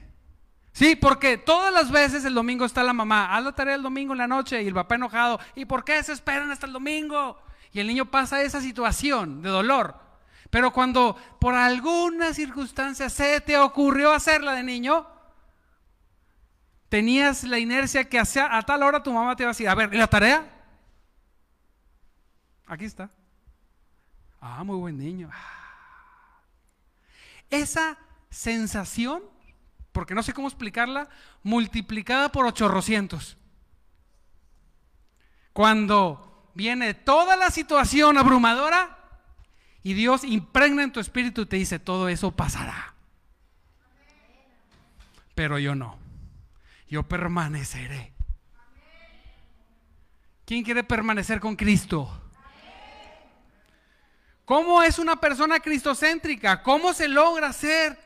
Sí, 0.72 0.96
porque 0.96 1.36
todas 1.36 1.72
las 1.72 1.90
veces 1.90 2.24
el 2.24 2.34
domingo 2.34 2.64
está 2.64 2.82
la 2.82 2.92
mamá, 2.92 3.36
haz 3.36 3.44
la 3.44 3.52
tarea 3.52 3.74
el 3.74 3.82
domingo 3.82 4.12
en 4.14 4.18
la 4.18 4.26
noche 4.26 4.62
y 4.62 4.68
el 4.68 4.74
papá 4.74 4.94
enojado, 4.94 5.38
¿y 5.54 5.64
por 5.64 5.84
qué 5.84 6.02
se 6.02 6.12
esperan 6.12 6.50
hasta 6.50 6.66
el 6.66 6.72
domingo? 6.72 7.38
Y 7.72 7.80
el 7.80 7.86
niño 7.86 8.06
pasa 8.06 8.40
esa 8.42 8.60
situación 8.60 9.42
de 9.42 9.50
dolor. 9.50 9.96
Pero 10.50 10.72
cuando 10.72 11.16
por 11.38 11.54
alguna 11.54 12.32
circunstancia 12.32 13.10
se 13.10 13.40
te 13.42 13.58
ocurrió 13.58 14.12
hacerla 14.12 14.52
de 14.54 14.62
niño, 14.62 15.06
tenías 16.88 17.44
la 17.44 17.58
inercia 17.58 18.08
que 18.08 18.18
hacia, 18.18 18.56
a 18.56 18.62
tal 18.62 18.82
hora 18.84 19.02
tu 19.02 19.12
mamá 19.12 19.36
te 19.36 19.42
iba 19.42 19.50
a 19.50 19.52
decir, 19.52 19.68
a 19.68 19.74
ver, 19.74 19.92
¿y 19.92 19.98
la 19.98 20.06
tarea? 20.06 20.48
Aquí 22.66 22.86
está. 22.86 23.10
Ah, 24.40 24.64
muy 24.64 24.76
buen 24.76 24.96
niño. 24.96 25.28
Ah. 25.30 25.57
Esa 27.50 27.98
sensación, 28.30 29.22
porque 29.92 30.14
no 30.14 30.22
sé 30.22 30.32
cómo 30.32 30.48
explicarla, 30.48 31.08
multiplicada 31.42 32.30
por 32.30 32.46
ochorrocientos. 32.46 33.36
Cuando 35.52 36.50
viene 36.54 36.94
toda 36.94 37.36
la 37.36 37.50
situación 37.50 38.18
abrumadora 38.18 38.98
y 39.82 39.94
Dios 39.94 40.24
impregna 40.24 40.82
en 40.82 40.92
tu 40.92 41.00
espíritu 41.00 41.42
y 41.42 41.46
te 41.46 41.56
dice, 41.56 41.78
todo 41.78 42.08
eso 42.08 42.32
pasará. 42.32 42.94
Pero 45.34 45.58
yo 45.58 45.74
no. 45.74 45.98
Yo 46.88 47.02
permaneceré. 47.04 48.12
¿Quién 50.44 50.64
quiere 50.64 50.82
permanecer 50.82 51.40
con 51.40 51.56
Cristo? 51.56 52.27
¿Cómo 54.48 54.82
es 54.82 54.98
una 54.98 55.16
persona 55.16 55.60
cristocéntrica? 55.60 56.62
¿Cómo 56.62 56.94
se 56.94 57.06
logra 57.06 57.52
ser 57.52 57.98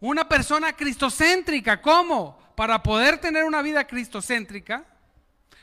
una 0.00 0.28
persona 0.28 0.74
cristocéntrica? 0.74 1.80
¿Cómo? 1.80 2.38
Para 2.54 2.82
poder 2.82 3.16
tener 3.16 3.44
una 3.44 3.62
vida 3.62 3.86
cristocéntrica, 3.86 4.84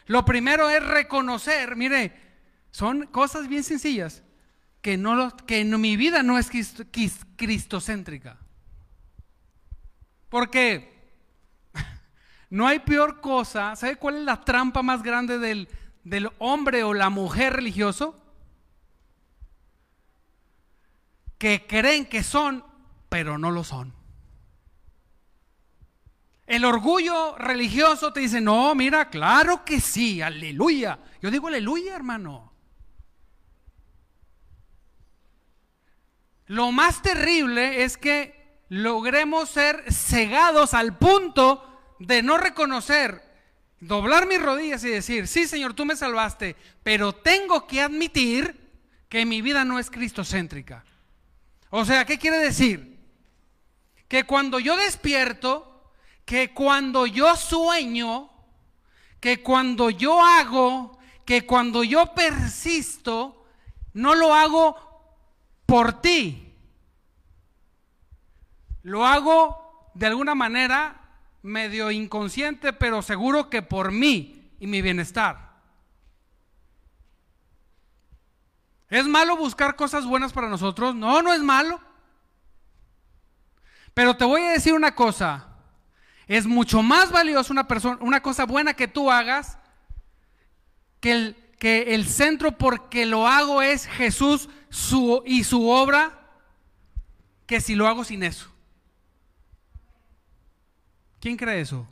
lo 0.07 0.25
primero 0.25 0.67
es 0.67 0.83
reconocer, 0.83 1.75
mire, 1.75 2.11
son 2.71 3.05
cosas 3.05 3.47
bien 3.47 3.63
sencillas, 3.63 4.23
que, 4.81 4.97
no 4.97 5.37
que 5.45 5.59
en 5.59 5.79
mi 5.79 5.95
vida 5.95 6.23
no 6.23 6.39
es 6.39 6.49
cristocéntrica. 7.35 8.39
Porque 10.27 11.21
no 12.49 12.67
hay 12.67 12.79
peor 12.79 13.21
cosa, 13.21 13.75
¿sabe 13.75 13.97
cuál 13.97 14.15
es 14.17 14.23
la 14.23 14.41
trampa 14.41 14.81
más 14.81 15.03
grande 15.03 15.37
del, 15.37 15.69
del 16.03 16.31
hombre 16.39 16.81
o 16.81 16.95
la 16.95 17.11
mujer 17.11 17.53
religioso? 17.53 18.18
Que 21.39 21.65
creen 21.65 22.05
que 22.05 22.21
son, 22.21 22.63
pero 23.09 23.39
no 23.39 23.49
lo 23.49 23.63
son. 23.63 23.91
El 26.45 26.65
orgullo 26.65 27.37
religioso 27.37 28.11
te 28.11 28.21
dice, 28.21 28.41
no, 28.41 28.73
mira, 28.73 29.09
claro 29.09 29.63
que 29.63 29.79
sí, 29.79 30.21
aleluya. 30.21 30.99
Yo 31.21 31.29
digo 31.29 31.47
aleluya, 31.47 31.95
hermano. 31.95 32.51
Lo 36.47 36.71
más 36.71 37.03
terrible 37.03 37.83
es 37.83 37.97
que 37.97 38.63
logremos 38.69 39.49
ser 39.49 39.93
cegados 39.93 40.73
al 40.73 40.97
punto 40.97 41.95
de 41.99 42.23
no 42.23 42.39
reconocer, 42.39 43.21
doblar 43.79 44.27
mis 44.27 44.41
rodillas 44.41 44.83
y 44.83 44.89
decir, 44.89 45.27
sí 45.27 45.47
Señor, 45.47 45.75
tú 45.75 45.85
me 45.85 45.95
salvaste, 45.95 46.55
pero 46.81 47.13
tengo 47.13 47.67
que 47.67 47.81
admitir 47.81 48.59
que 49.07 49.27
mi 49.27 49.43
vida 49.43 49.63
no 49.63 49.77
es 49.77 49.91
cristocéntrica. 49.91 50.83
O 51.69 51.85
sea, 51.85 52.05
¿qué 52.05 52.17
quiere 52.17 52.37
decir? 52.37 52.99
Que 54.07 54.23
cuando 54.23 54.59
yo 54.59 54.75
despierto, 54.75 55.91
que 56.25 56.53
cuando 56.53 57.05
yo 57.05 57.35
sueño, 57.35 58.29
que 59.19 59.43
cuando 59.43 59.89
yo 59.89 60.23
hago, 60.23 60.97
que 61.25 61.45
cuando 61.45 61.83
yo 61.83 62.13
persisto, 62.13 63.45
no 63.93 64.15
lo 64.15 64.33
hago 64.33 64.75
por 65.65 66.01
ti. 66.01 66.55
Lo 68.81 69.05
hago 69.05 69.91
de 69.93 70.07
alguna 70.07 70.33
manera 70.33 71.01
medio 71.43 71.91
inconsciente, 71.91 72.73
pero 72.73 73.01
seguro 73.01 73.49
que 73.49 73.61
por 73.61 73.91
mí 73.91 74.51
y 74.59 74.67
mi 74.67 74.81
bienestar. 74.81 75.48
¿Es 78.89 79.07
malo 79.07 79.37
buscar 79.37 79.75
cosas 79.75 80.05
buenas 80.05 80.33
para 80.33 80.49
nosotros? 80.49 80.95
No, 80.95 81.21
no 81.21 81.33
es 81.33 81.41
malo. 81.41 81.79
Pero 83.93 84.15
te 84.17 84.25
voy 84.25 84.41
a 84.41 84.51
decir 84.51 84.73
una 84.73 84.95
cosa. 84.95 85.47
Es 86.27 86.45
mucho 86.45 86.81
más 86.81 87.11
valioso 87.11 87.53
una, 87.53 87.67
persona, 87.67 87.97
una 88.01 88.21
cosa 88.21 88.45
buena 88.45 88.73
que 88.73 88.87
tú 88.87 89.11
hagas 89.11 89.57
que 90.99 91.11
el, 91.11 91.35
que 91.59 91.95
el 91.95 92.07
centro 92.07 92.57
porque 92.57 93.05
lo 93.05 93.27
hago 93.27 93.61
es 93.61 93.87
Jesús 93.87 94.49
y 95.25 95.43
su 95.43 95.69
obra 95.69 96.19
que 97.45 97.61
si 97.61 97.75
lo 97.75 97.87
hago 97.87 98.03
sin 98.03 98.23
eso. 98.23 98.49
¿Quién 101.19 101.35
cree 101.35 101.61
eso? 101.61 101.87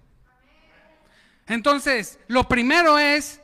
Entonces, 1.47 2.19
lo 2.27 2.47
primero 2.47 2.99
es, 2.99 3.41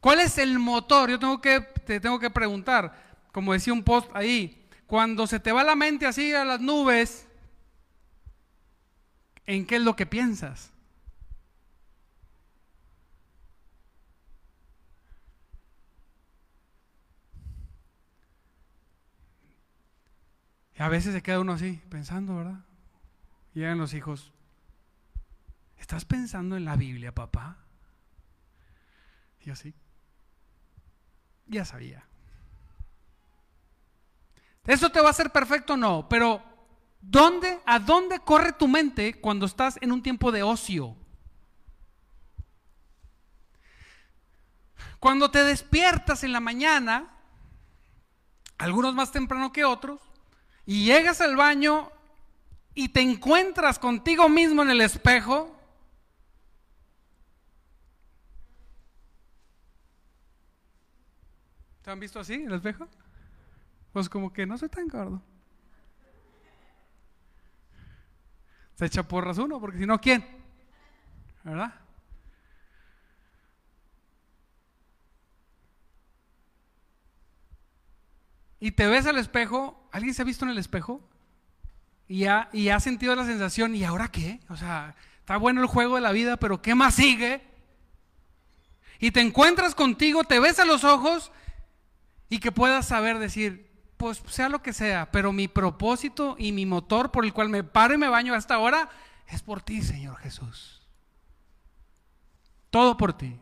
¿cuál 0.00 0.20
es 0.20 0.38
el 0.38 0.58
motor? 0.58 1.10
Yo 1.10 1.18
tengo 1.18 1.40
que, 1.40 1.66
te 1.84 2.00
tengo 2.00 2.18
que 2.18 2.30
preguntar, 2.30 2.92
como 3.32 3.52
decía 3.52 3.72
un 3.72 3.82
post 3.82 4.10
ahí, 4.14 4.66
cuando 4.86 5.26
se 5.26 5.40
te 5.40 5.52
va 5.52 5.64
la 5.64 5.76
mente 5.76 6.06
así 6.06 6.32
a 6.34 6.44
las 6.44 6.60
nubes, 6.60 7.26
¿En 9.46 9.66
qué 9.66 9.76
es 9.76 9.82
lo 9.82 9.94
que 9.96 10.06
piensas? 10.06 10.72
Y 20.76 20.82
a 20.82 20.88
veces 20.88 21.12
se 21.12 21.22
queda 21.22 21.40
uno 21.40 21.52
así, 21.52 21.80
pensando, 21.88 22.36
¿verdad? 22.36 22.64
Llegan 23.52 23.78
los 23.78 23.94
hijos. 23.94 24.32
¿Estás 25.78 26.04
pensando 26.04 26.56
en 26.56 26.64
la 26.64 26.76
Biblia, 26.76 27.14
papá? 27.14 27.58
Y 29.42 29.50
así. 29.50 29.74
Ya 31.54 31.64
sabía. 31.64 32.04
¿Eso 34.66 34.90
te 34.90 35.00
va 35.00 35.08
a 35.08 35.10
hacer 35.10 35.30
perfecto? 35.30 35.76
No, 35.76 36.08
pero 36.08 36.42
¿Dónde, 37.00 37.60
¿A 37.66 37.78
dónde 37.78 38.18
corre 38.20 38.52
tu 38.52 38.66
mente 38.66 39.20
cuando 39.20 39.46
estás 39.46 39.78
en 39.80 39.92
un 39.92 40.02
tiempo 40.02 40.32
de 40.32 40.42
ocio? 40.42 40.96
Cuando 44.98 45.30
te 45.30 45.44
despiertas 45.44 46.24
en 46.24 46.32
la 46.32 46.40
mañana, 46.40 47.12
algunos 48.56 48.94
más 48.94 49.12
temprano 49.12 49.52
que 49.52 49.64
otros, 49.64 50.00
y 50.64 50.86
llegas 50.86 51.20
al 51.20 51.36
baño 51.36 51.92
y 52.74 52.88
te 52.88 53.02
encuentras 53.02 53.78
contigo 53.78 54.28
mismo 54.28 54.62
en 54.62 54.70
el 54.70 54.80
espejo, 54.80 55.53
¿te 61.84 61.90
han 61.90 62.00
visto 62.00 62.18
así 62.18 62.34
en 62.34 62.46
el 62.46 62.54
espejo? 62.54 62.88
Pues 63.92 64.08
como 64.08 64.32
que 64.32 64.46
no 64.46 64.56
soy 64.56 64.70
tan 64.70 64.88
gordo. 64.88 65.22
Se 68.74 68.86
echa 68.86 69.06
porras 69.06 69.38
uno, 69.38 69.60
porque 69.60 69.78
si 69.78 69.86
no, 69.86 70.00
¿quién? 70.00 70.26
¿Verdad? 71.44 71.74
Y 78.58 78.70
te 78.72 78.86
ves 78.86 79.06
al 79.06 79.18
espejo, 79.18 79.88
¿alguien 79.92 80.14
se 80.14 80.22
ha 80.22 80.24
visto 80.24 80.46
en 80.46 80.52
el 80.52 80.58
espejo? 80.58 81.06
Y 82.08 82.24
ha, 82.24 82.48
y 82.52 82.70
ha 82.70 82.80
sentido 82.80 83.14
la 83.14 83.26
sensación, 83.26 83.74
¿y 83.74 83.84
ahora 83.84 84.08
qué? 84.08 84.40
O 84.48 84.56
sea, 84.56 84.96
está 85.18 85.36
bueno 85.36 85.60
el 85.60 85.66
juego 85.66 85.96
de 85.96 86.00
la 86.00 86.12
vida, 86.12 86.38
pero 86.38 86.62
¿qué 86.62 86.74
más 86.74 86.94
sigue? 86.94 87.42
Y 89.00 89.10
te 89.10 89.20
encuentras 89.20 89.74
contigo, 89.74 90.24
te 90.24 90.40
ves 90.40 90.58
a 90.58 90.64
los 90.64 90.82
ojos 90.82 91.30
y 92.34 92.40
que 92.40 92.50
puedas 92.50 92.88
saber 92.88 93.20
decir, 93.20 93.70
pues 93.96 94.20
sea 94.26 94.48
lo 94.48 94.60
que 94.60 94.72
sea, 94.72 95.12
pero 95.12 95.32
mi 95.32 95.46
propósito 95.46 96.34
y 96.36 96.50
mi 96.50 96.66
motor 96.66 97.12
por 97.12 97.24
el 97.24 97.32
cual 97.32 97.48
me 97.48 97.62
paro 97.62 97.94
y 97.94 97.96
me 97.96 98.08
baño 98.08 98.34
hasta 98.34 98.56
ahora 98.56 98.88
es 99.28 99.40
por 99.40 99.62
ti, 99.62 99.82
Señor 99.82 100.16
Jesús. 100.16 100.82
Todo 102.70 102.96
por 102.96 103.12
ti. 103.12 103.38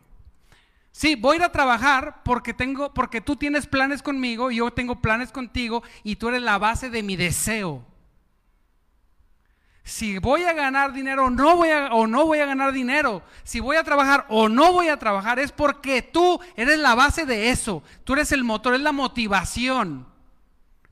Sí, 0.91 1.15
voy 1.15 1.33
a 1.33 1.37
ir 1.37 1.43
a 1.43 1.51
trabajar 1.51 2.21
porque 2.23 2.53
tengo, 2.53 2.93
porque 2.93 3.19
tú 3.19 3.35
tienes 3.35 3.65
planes 3.65 4.03
conmigo 4.03 4.51
y 4.51 4.57
yo 4.57 4.69
tengo 4.69 5.01
planes 5.01 5.31
contigo 5.31 5.81
y 6.03 6.17
tú 6.17 6.29
eres 6.29 6.43
la 6.43 6.59
base 6.59 6.91
de 6.91 7.01
mi 7.01 7.15
deseo. 7.15 7.83
Si 9.83 10.17
voy 10.17 10.43
a 10.43 10.53
ganar 10.53 10.93
dinero 10.93 11.29
no 11.29 11.57
voy 11.57 11.69
a, 11.69 11.93
o 11.93 12.07
no 12.07 12.25
voy 12.25 12.39
a 12.39 12.45
ganar 12.45 12.71
dinero, 12.71 13.21
si 13.43 13.59
voy 13.59 13.75
a 13.75 13.83
trabajar 13.83 14.25
o 14.29 14.47
no 14.47 14.71
voy 14.71 14.87
a 14.87 14.97
trabajar, 14.97 15.39
es 15.39 15.51
porque 15.51 16.01
tú 16.01 16.39
eres 16.55 16.79
la 16.79 16.95
base 16.95 17.25
de 17.25 17.49
eso. 17.49 17.83
Tú 18.03 18.13
eres 18.13 18.31
el 18.31 18.43
motor, 18.43 18.75
es 18.75 18.81
la 18.81 18.93
motivación. 18.93 20.07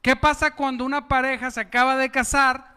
¿Qué 0.02 0.16
pasa 0.16 0.56
cuando 0.56 0.84
una 0.84 1.08
pareja 1.08 1.52
se 1.52 1.62
acaba 1.62 1.96
de 1.96 2.10
casar 2.10 2.72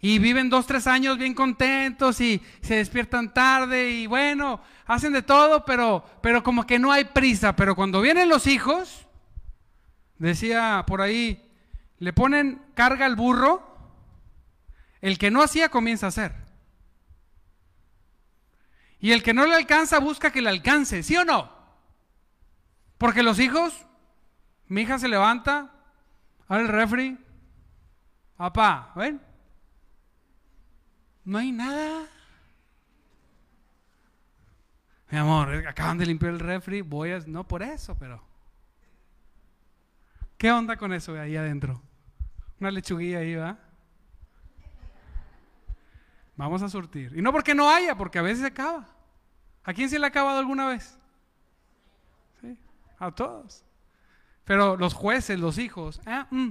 y 0.00 0.18
viven 0.18 0.50
dos, 0.50 0.66
tres 0.66 0.86
años 0.86 1.18
bien 1.18 1.34
contentos 1.34 2.20
y 2.20 2.40
se 2.60 2.76
despiertan 2.76 3.34
tarde 3.34 3.90
y 3.90 4.06
bueno, 4.06 4.60
hacen 4.86 5.12
de 5.12 5.22
todo, 5.22 5.64
pero, 5.64 6.04
pero 6.22 6.42
como 6.42 6.66
que 6.66 6.78
no 6.78 6.92
hay 6.92 7.04
prisa. 7.04 7.56
Pero 7.56 7.74
cuando 7.74 8.00
vienen 8.00 8.28
los 8.28 8.46
hijos, 8.46 9.06
decía 10.18 10.84
por 10.86 11.00
ahí, 11.00 11.50
le 11.98 12.12
ponen 12.12 12.62
carga 12.74 13.06
al 13.06 13.16
burro, 13.16 13.67
el 15.00 15.18
que 15.18 15.30
no 15.30 15.42
hacía 15.42 15.68
comienza 15.68 16.06
a 16.06 16.08
hacer. 16.10 16.34
Y 19.00 19.12
el 19.12 19.22
que 19.22 19.34
no 19.34 19.46
le 19.46 19.54
alcanza 19.54 20.00
busca 20.00 20.32
que 20.32 20.42
le 20.42 20.48
alcance, 20.48 21.02
¿sí 21.02 21.16
o 21.16 21.24
no? 21.24 21.50
Porque 22.98 23.22
los 23.22 23.38
hijos, 23.38 23.86
mi 24.66 24.82
hija 24.82 24.98
se 24.98 25.08
levanta, 25.08 25.72
abre 26.48 26.64
el 26.64 26.68
refri, 26.68 27.18
papá, 28.36 28.92
¿ven? 28.96 29.20
No 31.24 31.38
hay 31.38 31.52
nada. 31.52 32.06
Mi 35.10 35.18
amor, 35.18 35.66
acaban 35.66 35.96
de 35.96 36.06
limpiar 36.06 36.32
el 36.32 36.40
refri, 36.40 36.80
voy 36.82 37.12
a... 37.12 37.20
No 37.20 37.46
por 37.46 37.62
eso, 37.62 37.96
pero... 37.98 38.22
¿Qué 40.36 40.52
onda 40.52 40.76
con 40.76 40.92
eso 40.92 41.18
ahí 41.18 41.36
adentro? 41.36 41.80
Una 42.60 42.70
lechuguilla 42.70 43.18
ahí, 43.18 43.34
¿va? 43.34 43.58
Vamos 46.38 46.62
a 46.62 46.68
surtir. 46.68 47.12
Y 47.16 47.20
no 47.20 47.32
porque 47.32 47.52
no 47.52 47.68
haya, 47.68 47.96
porque 47.96 48.20
a 48.20 48.22
veces 48.22 48.38
se 48.38 48.46
acaba. 48.46 48.86
¿A 49.64 49.74
quién 49.74 49.90
se 49.90 49.98
le 49.98 50.06
ha 50.06 50.08
acabado 50.08 50.38
alguna 50.38 50.68
vez? 50.68 50.96
¿Sí? 52.40 52.56
A 53.00 53.10
todos. 53.10 53.64
Pero 54.44 54.76
los 54.76 54.94
jueces, 54.94 55.38
los 55.38 55.58
hijos, 55.58 56.00
ah, 56.06 56.28
mm, 56.30 56.50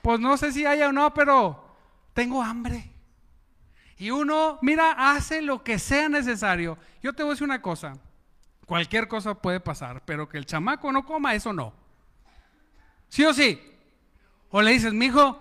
pues 0.00 0.18
no 0.20 0.38
sé 0.38 0.52
si 0.52 0.64
haya 0.64 0.88
o 0.88 0.92
no, 0.92 1.12
pero 1.12 1.76
tengo 2.14 2.42
hambre. 2.42 2.90
Y 3.98 4.10
uno, 4.10 4.58
mira, 4.62 4.92
hace 5.12 5.42
lo 5.42 5.62
que 5.62 5.78
sea 5.78 6.08
necesario. 6.08 6.78
Yo 7.02 7.12
te 7.12 7.22
voy 7.22 7.32
a 7.32 7.34
decir 7.34 7.44
una 7.44 7.60
cosa, 7.60 7.92
cualquier 8.64 9.06
cosa 9.06 9.34
puede 9.34 9.60
pasar, 9.60 10.02
pero 10.06 10.30
que 10.30 10.38
el 10.38 10.46
chamaco 10.46 10.90
no 10.90 11.04
coma, 11.04 11.34
eso 11.34 11.52
no. 11.52 11.74
¿Sí 13.10 13.22
o 13.26 13.34
sí? 13.34 13.60
O 14.48 14.62
le 14.62 14.70
dices, 14.70 14.94
mi 14.94 15.06
hijo, 15.06 15.38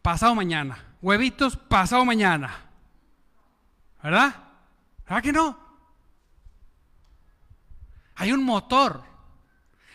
pasado 0.00 0.34
mañana. 0.34 0.82
Huevitos, 1.02 1.58
pasado 1.58 2.06
mañana. 2.06 2.65
¿Verdad? 4.06 4.36
¿Verdad 5.04 5.20
que 5.20 5.32
no? 5.32 5.58
Hay 8.14 8.30
un 8.30 8.44
motor. 8.44 9.02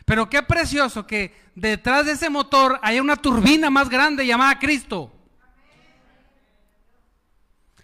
Pero 0.04 0.30
qué 0.30 0.44
precioso 0.44 1.08
que 1.08 1.34
detrás 1.56 2.06
de 2.06 2.12
ese 2.12 2.30
motor 2.30 2.78
hay 2.82 3.00
una 3.00 3.16
turbina 3.16 3.70
más 3.70 3.88
grande 3.88 4.28
llamada 4.28 4.60
Cristo. 4.60 5.14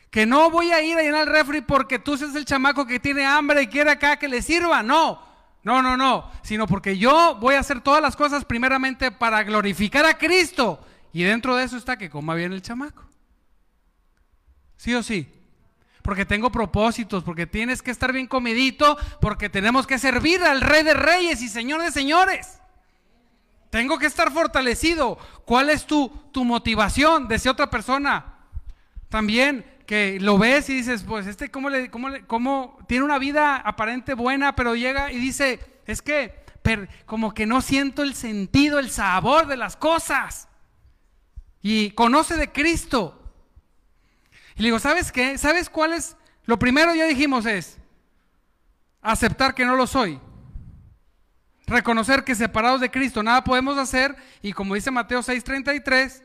Que 0.10 0.26
no 0.26 0.52
voy 0.52 0.72
a 0.72 0.82
ir 0.82 0.98
a 0.98 1.02
llenar 1.02 1.30
el 1.30 1.34
refri 1.34 1.62
porque 1.62 1.98
tú 1.98 2.18
seas 2.18 2.36
el 2.36 2.44
chamaco 2.44 2.86
que 2.86 3.00
tiene 3.00 3.26
hambre 3.26 3.62
y 3.62 3.68
quiere 3.68 3.92
acá 3.92 4.18
que 4.18 4.28
le 4.28 4.42
sirva. 4.42 4.84
No, 4.84 5.24
no, 5.64 5.82
no, 5.82 5.96
no. 5.96 6.30
Sino 6.44 6.68
porque 6.68 6.98
yo 6.98 7.36
voy 7.36 7.56
a 7.56 7.62
hacer 7.62 7.80
todas 7.80 8.02
las 8.02 8.18
cosas 8.18 8.44
primeramente 8.44 9.14
para 9.14 9.44
glorificar 9.44 10.06
a 10.06 10.18
Cristo. 10.18 10.86
Y 11.14 11.24
dentro 11.24 11.56
de 11.56 11.64
eso 11.64 11.78
está 11.78 11.96
que 11.96 12.10
coma 12.10 12.36
bien 12.36 12.52
el 12.52 12.62
chamaco. 12.62 13.06
¿Sí 14.76 14.94
o 14.94 15.02
sí? 15.02 15.37
Porque 16.08 16.26
tengo 16.26 16.50
propósitos, 16.54 17.22
porque 17.26 17.46
tienes 17.46 17.82
que 17.82 17.92
estar 17.92 18.14
bien 18.14 18.28
comidito, 18.28 18.98
porque 19.20 19.50
tenemos 19.50 19.86
que 19.86 20.00
servir 20.00 20.42
al 20.42 20.62
Rey 20.62 20.84
de 20.84 20.94
Reyes 20.94 21.42
y 21.42 21.50
Señor 21.50 21.82
de 21.82 21.92
Señores. 21.92 22.62
Tengo 23.70 24.00
que 24.00 24.06
estar 24.06 24.32
fortalecido. 24.32 25.18
¿Cuál 25.44 25.70
es 25.70 25.86
tu, 25.86 26.08
tu 26.32 26.46
motivación? 26.46 27.28
Decía 27.28 27.52
otra 27.52 27.70
persona. 27.70 28.36
También 29.10 29.66
que 29.86 30.18
lo 30.22 30.38
ves 30.38 30.70
y 30.70 30.76
dices, 30.76 31.04
pues 31.04 31.28
este 31.28 31.52
cómo, 31.52 31.70
le, 31.70 31.92
cómo, 31.92 32.08
le, 32.08 32.26
cómo 32.26 32.80
tiene 32.88 33.04
una 33.04 33.20
vida 33.20 33.58
aparente 33.58 34.14
buena, 34.14 34.56
pero 34.56 34.76
llega 34.76 35.12
y 35.12 35.18
dice, 35.18 35.60
es 35.88 36.02
que 36.02 36.42
como 37.06 37.34
que 37.34 37.46
no 37.46 37.60
siento 37.60 38.02
el 38.02 38.16
sentido, 38.16 38.80
el 38.80 38.92
sabor 38.92 39.46
de 39.48 39.58
las 39.58 39.76
cosas. 39.76 40.48
Y 41.62 41.92
conoce 41.92 42.38
de 42.38 42.50
Cristo. 42.54 43.27
Y 44.58 44.62
le 44.62 44.68
digo, 44.68 44.80
¿sabes 44.80 45.12
qué? 45.12 45.38
¿Sabes 45.38 45.70
cuál 45.70 45.94
es? 45.94 46.18
Lo 46.46 46.60
primero 46.60 46.94
ya 46.96 47.06
dijimos 47.06 47.46
es 47.46 47.78
aceptar 49.02 49.54
que 49.56 49.66
no 49.66 49.76
lo 49.76 49.88
soy. 49.88 50.20
Reconocer 51.66 52.24
que 52.24 52.36
separados 52.36 52.82
de 52.82 52.92
Cristo 52.92 53.22
nada 53.24 53.44
podemos 53.44 53.78
hacer. 53.78 54.16
Y 54.42 54.54
como 54.54 54.76
dice 54.76 54.90
Mateo 54.90 55.22
6:33, 55.22 56.24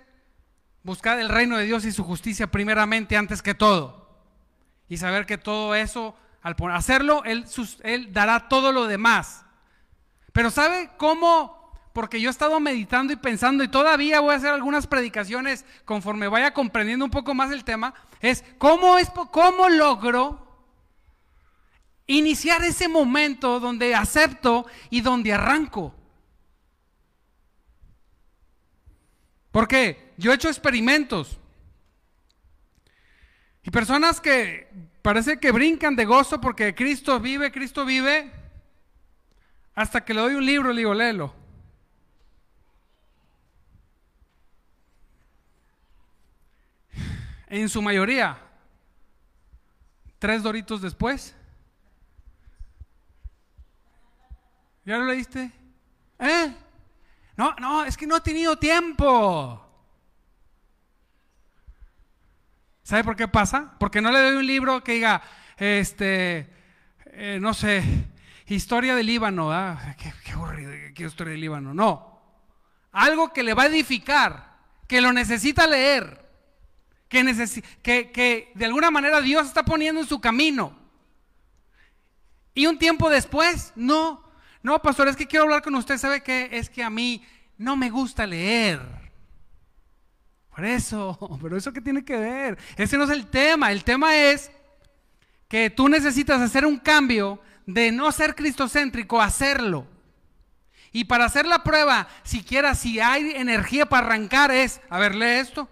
Buscad 0.84 1.20
el 1.20 1.28
reino 1.28 1.56
de 1.56 1.64
Dios 1.64 1.84
y 1.84 1.92
su 1.92 2.02
justicia 2.02 2.48
primeramente 2.48 3.16
antes 3.16 3.40
que 3.40 3.54
todo. 3.54 4.08
Y 4.88 4.96
saber 4.96 5.26
que 5.26 5.38
todo 5.38 5.74
eso, 5.74 6.16
al 6.42 6.56
hacerlo, 6.72 7.22
él, 7.24 7.46
él 7.84 8.12
dará 8.12 8.48
todo 8.48 8.72
lo 8.72 8.86
demás. 8.86 9.44
Pero 10.32 10.50
¿sabe 10.50 10.90
cómo? 10.96 11.72
Porque 11.92 12.20
yo 12.20 12.28
he 12.28 12.32
estado 12.32 12.58
meditando 12.58 13.12
y 13.12 13.16
pensando 13.16 13.62
y 13.62 13.68
todavía 13.68 14.20
voy 14.20 14.34
a 14.34 14.38
hacer 14.38 14.52
algunas 14.52 14.86
predicaciones 14.86 15.64
conforme 15.84 16.26
vaya 16.26 16.52
comprendiendo 16.52 17.04
un 17.04 17.10
poco 17.10 17.32
más 17.32 17.52
el 17.52 17.64
tema. 17.64 17.94
Es 18.22 18.44
cómo, 18.56 18.98
es, 18.98 19.10
cómo 19.30 19.68
logro 19.68 20.38
iniciar 22.06 22.62
ese 22.64 22.88
momento 22.88 23.58
donde 23.60 23.94
acepto 23.94 24.64
y 24.90 25.00
donde 25.00 25.32
arranco. 25.32 25.94
Porque 29.50 30.14
yo 30.16 30.30
he 30.30 30.36
hecho 30.36 30.48
experimentos. 30.48 31.38
Y 33.64 33.70
personas 33.70 34.20
que 34.20 34.68
parece 35.02 35.38
que 35.38 35.50
brincan 35.50 35.96
de 35.96 36.04
gozo 36.04 36.40
porque 36.40 36.74
Cristo 36.74 37.18
vive, 37.18 37.50
Cristo 37.50 37.84
vive, 37.84 38.32
hasta 39.74 40.04
que 40.04 40.14
le 40.14 40.20
doy 40.20 40.34
un 40.34 40.46
libro 40.46 40.70
y 40.70 40.74
le 40.74 40.80
digo, 40.80 40.94
léelo. 40.94 41.41
En 47.52 47.68
su 47.68 47.82
mayoría, 47.82 48.38
tres 50.18 50.42
doritos 50.42 50.80
después. 50.80 51.36
¿Ya 54.86 54.96
lo 54.96 55.04
leíste? 55.04 55.52
¿Eh? 56.18 56.56
No, 57.36 57.54
no, 57.60 57.84
es 57.84 57.98
que 57.98 58.06
no 58.06 58.16
he 58.16 58.20
tenido 58.22 58.56
tiempo. 58.56 59.62
¿Sabe 62.82 63.04
por 63.04 63.16
qué 63.16 63.28
pasa? 63.28 63.74
Porque 63.78 64.00
no 64.00 64.10
le 64.10 64.22
doy 64.22 64.36
un 64.36 64.46
libro 64.46 64.82
que 64.82 64.92
diga, 64.92 65.20
este, 65.58 66.50
eh, 67.04 67.36
no 67.38 67.52
sé, 67.52 67.84
historia 68.46 68.94
del 68.94 69.04
Líbano. 69.04 69.50
Qué, 69.98 70.10
qué 70.24 70.32
aburrido, 70.32 70.72
qué 70.94 71.04
historia 71.04 71.32
del 71.32 71.42
Líbano. 71.42 71.74
No. 71.74 72.18
Algo 72.92 73.30
que 73.34 73.42
le 73.42 73.52
va 73.52 73.64
a 73.64 73.66
edificar, 73.66 74.56
que 74.88 75.02
lo 75.02 75.12
necesita 75.12 75.66
leer, 75.66 76.21
que, 77.12 77.62
que, 77.82 78.10
que 78.10 78.52
de 78.54 78.64
alguna 78.64 78.90
manera 78.90 79.20
Dios 79.20 79.46
está 79.46 79.62
poniendo 79.62 80.00
en 80.00 80.08
su 80.08 80.18
camino. 80.18 80.74
Y 82.54 82.66
un 82.66 82.78
tiempo 82.78 83.10
después, 83.10 83.72
no, 83.76 84.24
no, 84.62 84.80
pastor, 84.80 85.08
es 85.08 85.16
que 85.16 85.26
quiero 85.26 85.44
hablar 85.44 85.62
con 85.62 85.74
usted. 85.74 85.98
¿Sabe 85.98 86.22
qué? 86.22 86.48
Es 86.52 86.70
que 86.70 86.82
a 86.82 86.88
mí 86.88 87.22
no 87.58 87.76
me 87.76 87.90
gusta 87.90 88.26
leer. 88.26 88.80
Por 90.54 90.64
eso, 90.64 91.38
pero 91.42 91.56
eso 91.56 91.72
qué 91.72 91.82
tiene 91.82 92.02
que 92.02 92.16
ver. 92.16 92.58
Ese 92.76 92.96
no 92.96 93.04
es 93.04 93.10
el 93.10 93.26
tema. 93.26 93.72
El 93.72 93.84
tema 93.84 94.16
es 94.16 94.50
que 95.48 95.68
tú 95.68 95.88
necesitas 95.90 96.40
hacer 96.40 96.64
un 96.64 96.78
cambio 96.78 97.40
de 97.66 97.92
no 97.92 98.10
ser 98.10 98.34
cristocéntrico, 98.34 99.20
hacerlo. 99.20 99.86
Y 100.92 101.04
para 101.04 101.26
hacer 101.26 101.46
la 101.46 101.62
prueba, 101.62 102.08
siquiera 102.22 102.74
si 102.74 103.00
hay 103.00 103.32
energía 103.34 103.86
para 103.86 104.06
arrancar, 104.06 104.50
es, 104.50 104.80
a 104.88 104.98
ver, 104.98 105.14
lee 105.14 105.40
esto. 105.40 105.68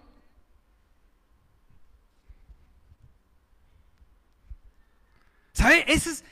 ¿Sabe? 5.61 5.85
Esas, 5.87 6.23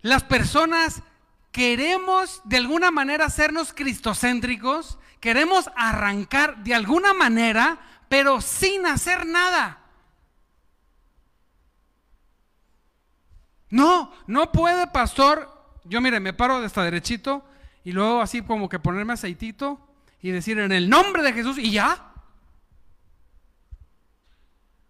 las 0.00 0.22
personas 0.22 1.02
queremos 1.50 2.40
de 2.44 2.58
alguna 2.58 2.92
manera 2.92 3.24
hacernos 3.24 3.72
cristocéntricos, 3.72 4.96
queremos 5.18 5.68
arrancar 5.74 6.62
de 6.62 6.72
alguna 6.72 7.14
manera, 7.14 7.80
pero 8.08 8.40
sin 8.40 8.86
hacer 8.86 9.26
nada. 9.26 9.80
No, 13.70 14.12
no 14.28 14.52
puede, 14.52 14.86
pastor. 14.86 15.50
Yo 15.82 16.00
mire, 16.00 16.20
me 16.20 16.32
paro 16.32 16.60
de 16.60 16.68
esta 16.68 16.84
derechito 16.84 17.44
y 17.82 17.90
luego 17.90 18.20
así 18.20 18.40
como 18.42 18.68
que 18.68 18.78
ponerme 18.78 19.14
aceitito 19.14 19.80
y 20.22 20.30
decir 20.30 20.60
en 20.60 20.70
el 20.70 20.88
nombre 20.88 21.24
de 21.24 21.32
Jesús 21.32 21.58
y 21.58 21.72
ya. 21.72 22.12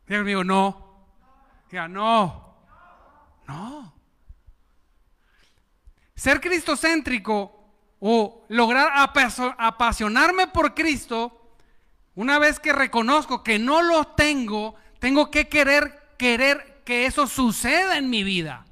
Diga 0.07 0.21
conmigo, 0.21 0.45
no. 0.45 1.07
Diga, 1.71 1.89
no. 1.89 2.44
No. 3.47 3.93
Ser 6.15 6.41
cristocéntrico 6.41 7.65
o 8.01 8.45
lograr 8.49 8.93
apasionarme 9.59 10.47
por 10.49 10.75
Cristo, 10.75 11.57
una 12.15 12.39
vez 12.39 12.61
que 12.61 12.73
reconozco 12.73 13.43
que 13.43 13.59
no 13.59 13.83
lo 13.83 14.07
tengo, 14.09 14.75
tengo 14.99 15.31
que 15.31 15.49
querer, 15.49 16.15
querer 16.17 16.83
que 16.85 17.07
eso 17.07 17.27
suceda 17.27 17.99
en 17.99 18.11
mi 18.11 18.23
vida. 18.23 18.67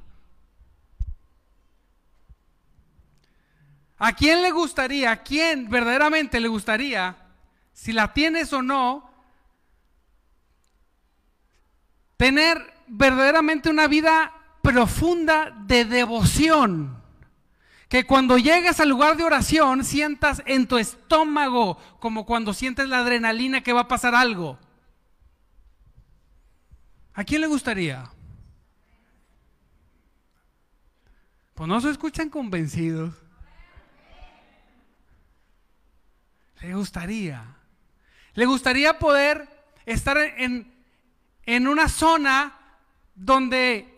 ¿A 3.99 4.15
quién 4.15 4.43
le 4.43 4.51
gustaría, 4.51 5.13
a 5.13 5.23
quién 5.23 5.69
verdaderamente 5.69 6.41
le 6.41 6.49
gustaría, 6.49 7.17
si 7.73 7.93
la 7.93 8.13
tienes 8.13 8.53
o 8.53 8.61
no, 8.61 9.11
tener 12.17 12.75
verdaderamente 12.87 13.71
una 13.71 13.87
vida 13.87 14.33
profunda 14.63 15.51
de 15.67 15.85
devoción? 15.85 17.03
Que 17.89 18.07
cuando 18.07 18.39
llegues 18.39 18.81
al 18.81 18.89
lugar 18.89 19.17
de 19.19 19.25
oración 19.25 19.85
sientas 19.85 20.43
en 20.47 20.67
tu 20.67 20.79
estómago 20.79 21.77
como 22.01 22.25
cuando 22.25 22.55
sientes 22.55 22.89
la 22.89 23.01
adrenalina 23.01 23.61
que 23.61 23.75
va 23.75 23.83
a 23.83 23.89
pasar 23.89 24.15
algo. 24.15 24.59
¿A 27.13 27.25
quién 27.25 27.43
le 27.43 27.47
gustaría? 27.47 28.11
Pues 31.55 31.69
no 31.69 31.81
se 31.81 31.91
escuchan 31.91 32.31
convencidos. 32.31 33.15
Le 36.63 36.75
gustaría. 36.75 37.57
Le 38.35 38.47
gustaría 38.47 38.99
poder 38.99 39.49
estar 39.85 40.17
en, 40.17 40.73
en 41.45 41.69
una 41.69 41.89
zona 41.89 42.57
donde, 43.15 43.92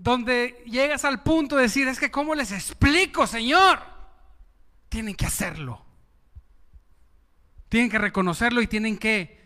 donde 0.00 0.62
llegas 0.64 1.04
al 1.04 1.24
punto 1.24 1.56
de 1.56 1.62
decir, 1.62 1.88
es 1.88 1.98
que 1.98 2.10
¿cómo 2.10 2.36
les 2.36 2.52
explico, 2.52 3.26
Señor? 3.26 3.80
Tienen 4.88 5.16
que 5.16 5.26
hacerlo. 5.26 5.84
Tienen 7.68 7.90
que 7.90 7.98
reconocerlo 7.98 8.62
y 8.62 8.68
tienen 8.68 8.96
que 8.96 9.38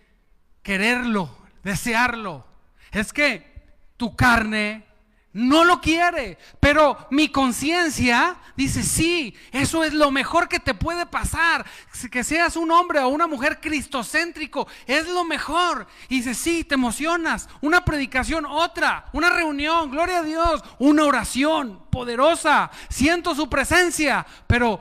quererlo, 0.62 1.36
desearlo. 1.64 2.46
Es 2.92 3.14
que 3.14 3.50
tu 3.96 4.14
carne 4.14 4.86
no 5.32 5.64
lo 5.64 5.80
quiere, 5.80 6.36
pero 6.60 7.06
mi 7.10 7.28
conciencia 7.28 8.36
dice, 8.54 8.82
sí, 8.82 9.34
eso 9.50 9.82
es 9.82 9.94
lo 9.94 10.10
mejor 10.10 10.46
que 10.46 10.60
te 10.60 10.74
puede 10.74 11.06
pasar. 11.06 11.64
Que 12.10 12.22
seas 12.22 12.54
un 12.56 12.70
hombre 12.70 13.00
o 13.00 13.08
una 13.08 13.26
mujer 13.26 13.58
cristocéntrico, 13.58 14.68
es 14.86 15.08
lo 15.08 15.24
mejor. 15.24 15.86
Y 16.10 16.16
dice, 16.16 16.34
sí, 16.34 16.64
te 16.64 16.74
emocionas. 16.74 17.48
Una 17.62 17.82
predicación, 17.82 18.44
otra, 18.44 19.06
una 19.14 19.30
reunión, 19.30 19.90
gloria 19.90 20.18
a 20.18 20.22
Dios, 20.22 20.62
una 20.78 21.04
oración 21.04 21.86
poderosa. 21.90 22.70
Siento 22.90 23.34
su 23.34 23.48
presencia, 23.48 24.26
pero 24.46 24.80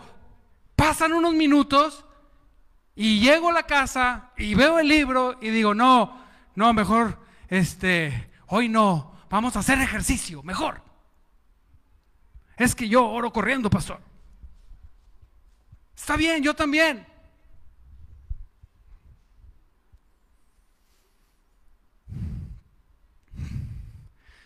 pasan 0.75 1.13
unos 1.13 1.33
minutos 1.33 2.03
y 2.93 3.21
llego 3.21 3.49
a 3.49 3.53
la 3.53 3.63
casa 3.63 4.31
y 4.37 4.53
veo 4.53 4.79
el 4.79 4.89
libro 4.89 5.37
y 5.39 5.49
digo, 5.49 5.73
no, 5.73 6.19
no, 6.55 6.73
mejor, 6.73 7.17
este, 7.47 8.29
hoy 8.47 8.67
no 8.67 9.10
Vamos 9.31 9.55
a 9.55 9.59
hacer 9.59 9.79
ejercicio, 9.79 10.43
mejor. 10.43 10.83
Es 12.57 12.75
que 12.75 12.89
yo 12.89 13.07
oro 13.07 13.31
corriendo, 13.31 13.69
pastor. 13.69 14.01
Está 15.95 16.17
bien, 16.17 16.43
yo 16.43 16.53
también. 16.53 17.07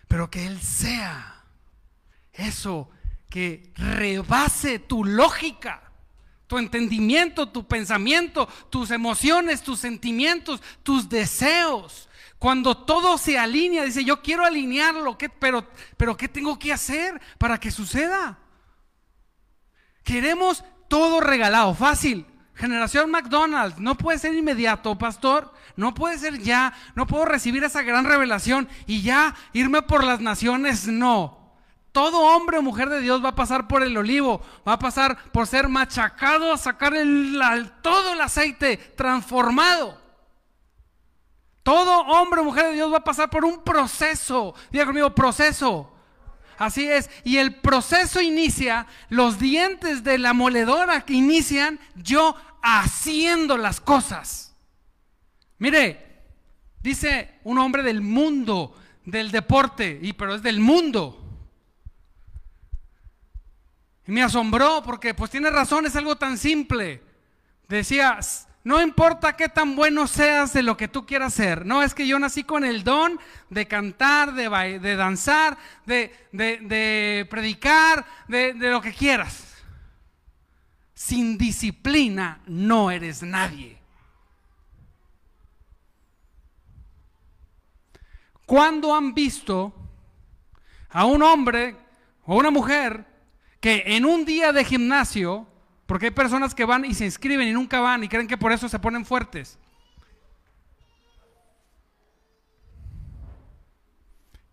Pero 0.07 0.29
que 0.29 0.45
Él 0.45 0.61
sea 0.61 1.43
eso 2.31 2.91
que 3.27 3.73
rebase 3.75 4.77
tu 4.77 5.03
lógica, 5.03 5.91
tu 6.45 6.59
entendimiento, 6.59 7.49
tu 7.49 7.67
pensamiento, 7.67 8.47
tus 8.69 8.91
emociones, 8.91 9.63
tus 9.63 9.79
sentimientos, 9.79 10.61
tus 10.83 11.09
deseos. 11.09 12.07
Cuando 12.45 12.77
todo 12.77 13.17
se 13.17 13.39
alinea, 13.39 13.85
dice, 13.85 14.05
yo 14.05 14.21
quiero 14.21 14.45
alinearlo, 14.45 15.17
pero, 15.39 15.67
pero 15.97 16.15
¿qué 16.15 16.29
tengo 16.29 16.59
que 16.59 16.71
hacer 16.71 17.19
para 17.39 17.59
que 17.59 17.71
suceda? 17.71 18.37
Queremos 20.03 20.63
todo 20.87 21.21
regalado, 21.21 21.73
fácil. 21.73 22.23
Generación 22.53 23.09
McDonald's, 23.09 23.79
no 23.79 23.97
puede 23.97 24.19
ser 24.19 24.35
inmediato, 24.35 24.95
pastor. 24.95 25.51
No 25.75 25.95
puede 25.95 26.19
ser 26.19 26.37
ya. 26.37 26.75
No 26.93 27.07
puedo 27.07 27.25
recibir 27.25 27.63
esa 27.63 27.81
gran 27.81 28.05
revelación 28.05 28.69
y 28.85 29.01
ya 29.01 29.33
irme 29.53 29.81
por 29.81 30.03
las 30.03 30.19
naciones. 30.19 30.85
No. 30.87 31.55
Todo 31.93 32.19
hombre 32.35 32.59
o 32.59 32.61
mujer 32.61 32.89
de 32.89 33.01
Dios 33.01 33.25
va 33.25 33.29
a 33.29 33.35
pasar 33.35 33.67
por 33.67 33.81
el 33.81 33.97
olivo, 33.97 34.39
va 34.67 34.73
a 34.73 34.79
pasar 34.79 35.17
por 35.31 35.47
ser 35.47 35.67
machacado, 35.67 36.53
a 36.53 36.59
sacar 36.59 36.93
el, 36.93 37.41
todo 37.81 38.13
el 38.13 38.21
aceite 38.21 38.77
transformado. 38.77 40.04
Todo 41.65 42.01
hombre 42.01 42.41
o 42.41 42.43
mujer 42.43 42.67
de 42.67 42.73
Dios 42.73 42.93
va 42.93 42.97
a 42.97 43.03
pasar 43.03 43.31
por 43.31 43.43
un 43.43 43.63
proceso. 43.63 44.53
Diga 44.71 44.85
conmigo, 44.85 45.15
proceso. 45.15 45.91
Así 46.59 46.87
es. 46.87 47.09
Y 47.23 47.37
el 47.37 47.55
proceso 47.55 48.21
inicia, 48.21 48.85
los 49.09 49.39
dientes 49.39 50.03
de 50.03 50.19
la 50.19 50.33
moledora 50.33 51.01
que 51.01 51.13
inician 51.13 51.79
yo 51.95 52.35
haciendo 52.61 53.57
las 53.57 53.81
cosas. 53.81 54.55
Mire, 55.57 56.21
dice 56.83 57.39
un 57.43 57.57
hombre 57.57 57.81
del 57.81 57.99
mundo, 57.99 58.77
del 59.03 59.31
deporte, 59.31 59.97
y 60.03 60.13
pero 60.13 60.35
es 60.35 60.43
del 60.43 60.59
mundo. 60.59 61.19
Y 64.05 64.11
me 64.11 64.21
asombró 64.21 64.83
porque 64.83 65.15
pues 65.15 65.31
tiene 65.31 65.49
razón, 65.49 65.87
es 65.87 65.95
algo 65.95 66.15
tan 66.15 66.37
simple. 66.37 67.01
Decía, 67.67 68.19
no 68.65 68.81
importa 68.81 69.35
qué 69.35 69.47
tan 69.47 69.75
bueno 69.75 70.07
seas 70.07 70.51
de 70.51 70.63
lo 70.63 70.75
que 70.75 70.87
tú 70.87 71.05
quieras 71.05 71.35
ser. 71.35 71.67
No, 71.67 71.83
es 71.83 71.93
que 71.93 72.07
yo 72.07 72.17
nací 72.17 72.43
con 72.43 72.65
el 72.65 72.83
don 72.83 73.19
de 73.51 73.67
cantar, 73.67 74.33
de, 74.33 74.79
de 74.79 74.95
danzar, 74.95 75.55
de, 75.85 77.27
predicar, 77.29 78.03
de, 78.27 78.53
de 78.53 78.71
lo 78.71 78.81
que 78.81 78.91
quieras. 78.91 79.53
Sin 80.95 81.37
disciplina 81.37 82.41
no 82.47 82.89
eres 82.89 83.21
nadie. 83.21 83.77
¿Cuándo 88.47 88.95
han 88.95 89.13
visto 89.13 89.75
a 90.89 91.05
un 91.05 91.21
hombre 91.21 91.77
o 92.23 92.35
una 92.35 92.49
mujer 92.49 93.05
que 93.61 93.83
en 93.85 94.05
un 94.05 94.25
día 94.25 94.51
de 94.51 94.65
gimnasio 94.65 95.47
porque 95.85 96.07
hay 96.07 96.11
personas 96.11 96.55
que 96.55 96.65
van 96.65 96.85
y 96.85 96.93
se 96.93 97.05
inscriben 97.05 97.47
y 97.47 97.53
nunca 97.53 97.79
van 97.79 98.03
y 98.03 98.09
creen 98.09 98.27
que 98.27 98.37
por 98.37 98.51
eso 98.51 98.67
se 98.67 98.79
ponen 98.79 99.05
fuertes. 99.05 99.59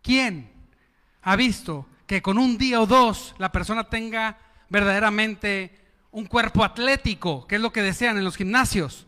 ¿Quién 0.03 0.53
ha 1.23 1.37
visto 1.37 1.87
que 2.07 2.21
con 2.21 2.37
un 2.37 2.59
día 2.59 2.81
o 2.81 2.87
dos 2.87 3.35
la 3.39 3.53
persona 3.53 3.85
tenga 3.85 4.39
verdaderamente 4.69 5.79
un 6.11 6.27
cuerpo 6.27 6.65
atlético, 6.65 7.47
que 7.47 7.55
es 7.55 7.61
lo 7.61 7.73
que 7.73 7.83
desean 7.83 8.19
en 8.19 8.25
los 8.25 8.37
gimnasios? 8.37 9.07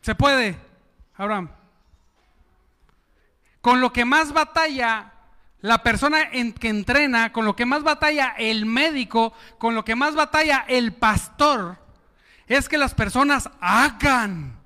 ¿Se 0.00 0.14
puede, 0.14 0.56
Abraham? 1.16 1.50
Con 3.60 3.80
lo 3.80 3.92
que 3.92 4.04
más 4.04 4.32
batalla 4.32 5.13
la 5.64 5.82
persona 5.82 6.28
en 6.30 6.52
que 6.52 6.68
entrena, 6.68 7.32
con 7.32 7.46
lo 7.46 7.56
que 7.56 7.64
más 7.64 7.82
batalla 7.82 8.34
el 8.36 8.66
médico, 8.66 9.32
con 9.56 9.74
lo 9.74 9.82
que 9.82 9.94
más 9.94 10.14
batalla 10.14 10.66
el 10.68 10.92
pastor, 10.92 11.78
es 12.46 12.68
que 12.68 12.76
las 12.76 12.92
personas 12.92 13.48
hagan. 13.62 14.60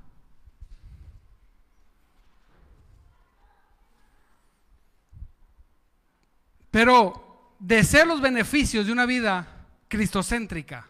Pero 6.72 7.54
deseo 7.60 8.04
los 8.04 8.20
beneficios 8.20 8.86
de 8.86 8.90
una 8.90 9.06
vida 9.06 9.66
cristocéntrica. 9.86 10.88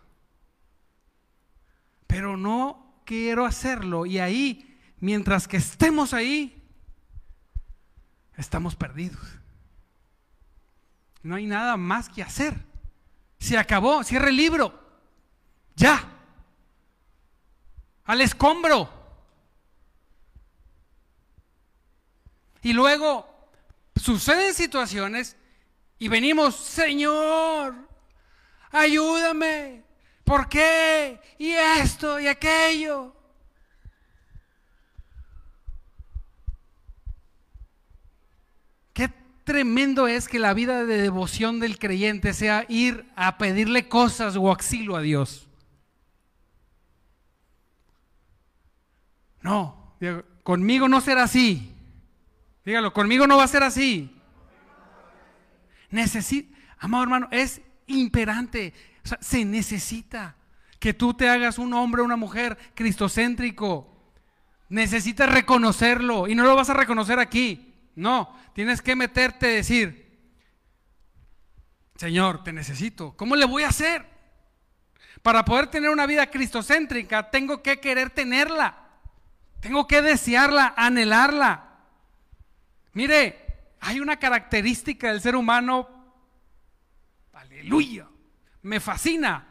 Pero 2.07 2.39
no 2.39 3.03
quiero 3.05 3.45
hacerlo. 3.45 4.07
Y 4.07 4.21
ahí, 4.21 4.81
mientras 5.01 5.47
que 5.47 5.59
estemos 5.59 6.15
ahí, 6.15 6.67
estamos 8.39 8.75
perdidos. 8.75 9.39
No 11.23 11.37
hay 11.37 11.47
nada 11.47 11.77
más 11.77 12.09
que 12.09 12.23
hacer. 12.23 12.55
Se 13.39 13.57
acabó, 13.57 14.03
cierre 14.05 14.31
el 14.31 14.37
libro. 14.37 14.79
Ya. 15.77 16.05
Al 18.05 18.21
escombro. 18.21 18.99
Y 22.63 22.73
luego 22.73 23.27
suceden 23.97 24.55
situaciones 24.55 25.37
y 25.99 26.09
venimos, 26.09 26.57
Señor, 26.57 27.75
ayúdame. 28.71 29.85
¿Por 30.25 30.49
qué? 30.49 31.21
Y 31.39 31.53
esto 31.53 32.21
y 32.21 32.27
aquello. 32.27 33.15
Qué 38.93 39.09
tremendo 39.49 40.09
es 40.09 40.29
que 40.29 40.39
la 40.39 40.53
vida 40.53 40.85
de 40.85 41.01
devoción 41.01 41.59
del 41.59 41.79
creyente 41.79 42.35
sea 42.35 42.67
ir 42.69 43.07
a 43.17 43.39
pedirle 43.39 43.89
cosas 43.89 44.37
o 44.37 44.53
axilo 44.53 44.95
a 44.95 45.01
Dios. 45.01 45.49
No, 49.41 49.97
conmigo 50.43 50.87
no 50.87 51.01
será 51.01 51.23
así. 51.23 51.75
Dígalo, 52.63 52.93
conmigo 52.93 53.27
no 53.27 53.39
va 53.39 53.45
a 53.45 53.49
ser 53.49 53.63
así. 53.63 54.15
Necesita, 55.89 56.55
amado 56.79 57.05
hermano, 57.05 57.29
es 57.31 57.63
imperante. 57.87 58.75
Se 59.03 59.47
necesita 59.47 60.37
que 60.79 60.93
tú 60.93 61.15
te 61.15 61.31
hagas 61.31 61.57
un 61.57 61.73
hombre 61.73 62.03
o 62.03 62.05
una 62.05 62.17
mujer 62.17 62.59
cristocéntrico. 62.75 64.13
Necesitas 64.69 65.33
reconocerlo 65.33 66.29
y 66.29 66.35
no 66.35 66.45
lo 66.45 66.55
vas 66.55 66.69
a 66.69 66.75
reconocer 66.75 67.19
aquí. 67.19 67.68
No, 67.99 68.33
tienes 68.55 68.81
que 68.81 68.95
meterte 68.95 69.51
y 69.51 69.57
decir, 69.57 70.09
Señor, 71.97 72.45
te 72.45 72.53
necesito. 72.53 73.17
¿Cómo 73.17 73.35
le 73.35 73.45
voy 73.45 73.65
a 73.65 73.71
hacer? 73.71 74.07
Para 75.21 75.45
poder 75.45 75.67
tener 75.67 75.91
una 75.91 76.07
vida 76.07 76.31
cristocéntrica, 76.31 77.31
tengo 77.33 77.61
que 77.61 77.81
querer 77.81 78.11
tenerla. 78.11 78.87
Tengo 79.59 79.89
que 79.89 80.01
desearla, 80.01 80.75
anhelarla. 80.77 81.81
Mire, 82.93 83.75
hay 83.81 83.99
una 83.99 84.17
característica 84.17 85.09
del 85.11 85.21
ser 85.21 85.35
humano, 85.35 85.89
aleluya, 87.33 88.07
me 88.63 88.79
fascina, 88.79 89.45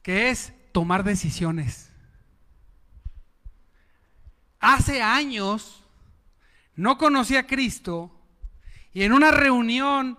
que 0.00 0.30
es 0.30 0.54
tomar 0.72 1.04
decisiones. 1.04 1.92
Hace 4.60 5.02
años 5.02 5.84
no 6.78 6.96
conocí 6.96 7.34
a 7.34 7.44
Cristo 7.44 8.08
y 8.92 9.02
en 9.02 9.12
una 9.12 9.32
reunión 9.32 10.16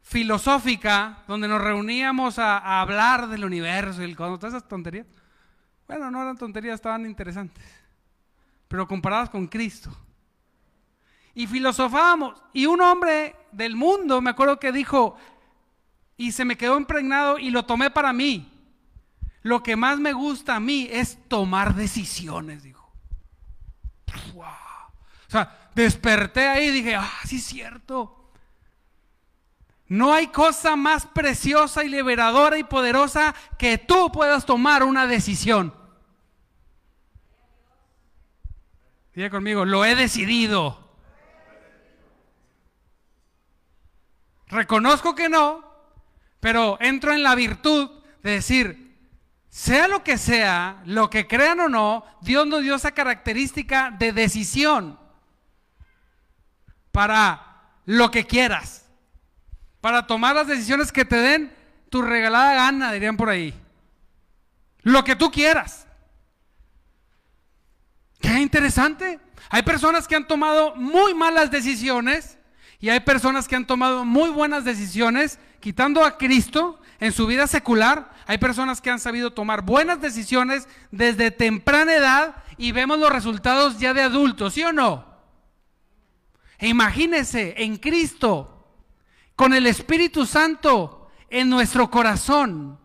filosófica 0.00 1.22
donde 1.28 1.48
nos 1.48 1.60
reuníamos 1.60 2.38
a, 2.38 2.80
hablar 2.80 3.28
del 3.28 3.44
universo 3.44 4.02
y 4.02 4.14
todas 4.14 4.44
esas 4.44 4.66
tonterías, 4.66 5.06
bueno, 5.86 6.10
no 6.10 6.22
eran 6.22 6.38
tonterías, 6.38 6.76
estaban 6.76 7.04
interesantes, 7.04 7.62
pero 8.68 8.88
comparadas 8.88 9.28
con 9.28 9.46
Cristo 9.48 9.94
y 11.34 11.46
filosofábamos. 11.46 12.42
Y 12.54 12.64
un 12.64 12.80
hombre 12.80 13.36
del 13.52 13.76
mundo, 13.76 14.22
me 14.22 14.30
acuerdo 14.30 14.58
que 14.58 14.72
dijo, 14.72 15.18
y 16.16 16.32
se 16.32 16.46
me 16.46 16.56
quedó 16.56 16.78
impregnado 16.78 17.38
y 17.38 17.50
lo 17.50 17.66
tomé 17.66 17.90
para 17.90 18.14
mí. 18.14 18.50
Lo 19.42 19.62
que 19.62 19.76
más 19.76 19.98
me 20.00 20.14
gusta 20.14 20.56
a 20.56 20.60
mí 20.60 20.88
es 20.90 21.18
tomar 21.28 21.74
decisiones, 21.74 22.62
dijo. 22.62 22.90
O 24.34 25.30
sea, 25.30 25.65
desperté 25.76 26.48
ahí 26.48 26.68
y 26.68 26.70
dije, 26.70 26.96
ah, 26.96 27.12
sí 27.26 27.36
es 27.36 27.44
cierto. 27.44 28.30
No 29.88 30.12
hay 30.12 30.28
cosa 30.28 30.74
más 30.74 31.06
preciosa 31.06 31.84
y 31.84 31.88
liberadora 31.90 32.58
y 32.58 32.64
poderosa 32.64 33.34
que 33.58 33.78
tú 33.78 34.10
puedas 34.10 34.46
tomar 34.46 34.82
una 34.82 35.06
decisión. 35.06 35.74
Diga 39.14 39.30
conmigo, 39.30 39.64
lo 39.64 39.84
he 39.84 39.94
decidido. 39.94 40.82
Reconozco 44.48 45.14
que 45.14 45.28
no, 45.28 45.62
pero 46.40 46.78
entro 46.80 47.12
en 47.12 47.22
la 47.22 47.34
virtud 47.34 47.90
de 48.22 48.30
decir, 48.30 48.96
sea 49.50 49.88
lo 49.88 50.02
que 50.02 50.16
sea, 50.16 50.82
lo 50.86 51.10
que 51.10 51.26
crean 51.26 51.60
o 51.60 51.68
no, 51.68 52.04
Dios 52.22 52.46
nos 52.46 52.62
dio 52.62 52.76
esa 52.76 52.92
característica 52.92 53.90
de 53.90 54.12
decisión 54.12 55.05
para 56.96 57.42
lo 57.84 58.10
que 58.10 58.26
quieras, 58.26 58.86
para 59.82 60.06
tomar 60.06 60.34
las 60.34 60.46
decisiones 60.46 60.90
que 60.90 61.04
te 61.04 61.16
den 61.16 61.54
tu 61.90 62.00
regalada 62.00 62.54
gana, 62.54 62.90
dirían 62.90 63.18
por 63.18 63.28
ahí. 63.28 63.52
Lo 64.80 65.04
que 65.04 65.14
tú 65.14 65.30
quieras. 65.30 65.86
Qué 68.18 68.40
interesante. 68.40 69.20
Hay 69.50 69.60
personas 69.60 70.08
que 70.08 70.16
han 70.16 70.26
tomado 70.26 70.74
muy 70.74 71.12
malas 71.12 71.50
decisiones 71.50 72.38
y 72.80 72.88
hay 72.88 73.00
personas 73.00 73.46
que 73.46 73.56
han 73.56 73.66
tomado 73.66 74.06
muy 74.06 74.30
buenas 74.30 74.64
decisiones 74.64 75.38
quitando 75.60 76.02
a 76.02 76.16
Cristo 76.16 76.80
en 76.98 77.12
su 77.12 77.26
vida 77.26 77.46
secular. 77.46 78.10
Hay 78.26 78.38
personas 78.38 78.80
que 78.80 78.88
han 78.88 79.00
sabido 79.00 79.34
tomar 79.34 79.60
buenas 79.60 80.00
decisiones 80.00 80.66
desde 80.90 81.30
temprana 81.30 81.92
edad 81.92 82.36
y 82.56 82.72
vemos 82.72 82.98
los 82.98 83.12
resultados 83.12 83.78
ya 83.78 83.92
de 83.92 84.00
adultos, 84.00 84.54
¿sí 84.54 84.64
o 84.64 84.72
no? 84.72 85.15
E 86.58 86.68
imagínese 86.68 87.54
en 87.58 87.76
Cristo, 87.76 88.66
con 89.34 89.52
el 89.52 89.66
Espíritu 89.66 90.24
Santo 90.26 91.08
en 91.28 91.50
nuestro 91.50 91.90
corazón, 91.90 92.78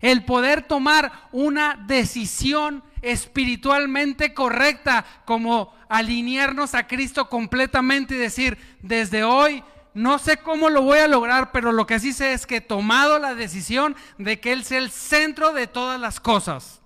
el 0.00 0.24
poder 0.24 0.62
tomar 0.62 1.28
una 1.32 1.82
decisión 1.86 2.82
espiritualmente 3.02 4.32
correcta, 4.32 5.04
como 5.24 5.74
alinearnos 5.88 6.74
a 6.74 6.86
Cristo 6.86 7.28
completamente 7.28 8.14
y 8.14 8.18
decir, 8.18 8.58
desde 8.82 9.24
hoy 9.24 9.62
no 9.94 10.18
sé 10.18 10.38
cómo 10.38 10.70
lo 10.70 10.82
voy 10.82 10.98
a 10.98 11.08
lograr, 11.08 11.52
pero 11.52 11.70
lo 11.70 11.86
que 11.86 12.00
sí 12.00 12.12
sé 12.12 12.32
es 12.32 12.46
que 12.46 12.56
he 12.56 12.60
tomado 12.60 13.18
la 13.18 13.34
decisión 13.34 13.94
de 14.18 14.40
que 14.40 14.52
Él 14.52 14.64
sea 14.64 14.78
el 14.78 14.90
centro 14.90 15.52
de 15.52 15.68
todas 15.68 16.00
las 16.00 16.18
cosas. 16.18 16.82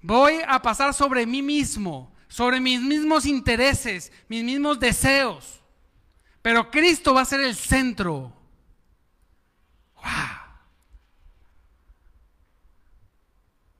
Voy 0.00 0.40
a 0.48 0.60
pasar 0.60 0.94
sobre 0.94 1.26
mí 1.26 1.42
mismo, 1.42 2.11
sobre 2.32 2.60
mis 2.60 2.80
mismos 2.80 3.26
intereses, 3.26 4.10
mis 4.26 4.42
mismos 4.42 4.80
deseos. 4.80 5.60
Pero 6.40 6.70
Cristo 6.70 7.12
va 7.12 7.20
a 7.20 7.26
ser 7.26 7.40
el 7.40 7.54
centro. 7.54 8.32
¡Wow! 9.96 10.04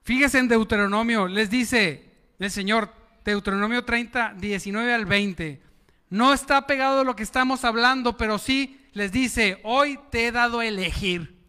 Fíjese 0.02 0.38
en 0.38 0.48
Deuteronomio, 0.48 1.28
les 1.28 1.48
dice 1.48 2.12
el 2.38 2.50
Señor, 2.50 2.92
Deuteronomio 3.24 3.86
30, 3.86 4.34
19 4.34 4.92
al 4.92 5.06
20. 5.06 5.62
No 6.10 6.34
está 6.34 6.66
pegado 6.66 7.00
a 7.00 7.04
lo 7.04 7.16
que 7.16 7.22
estamos 7.22 7.64
hablando, 7.64 8.18
pero 8.18 8.36
sí 8.36 8.86
les 8.92 9.12
dice, 9.12 9.60
hoy 9.64 9.98
te 10.10 10.26
he 10.26 10.32
dado 10.32 10.58
a 10.58 10.66
elegir. 10.66 11.40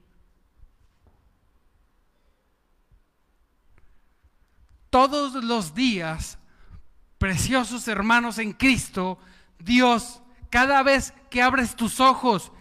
Todos 4.89 5.43
los 5.43 5.75
días, 5.75 6.37
preciosos 7.23 7.87
hermanos 7.87 8.37
en 8.37 8.51
Cristo, 8.51 9.17
Dios, 9.57 10.21
cada 10.49 10.83
vez 10.83 11.13
que 11.29 11.41
abres 11.41 11.73
tus 11.73 12.01
ojos 12.01 12.51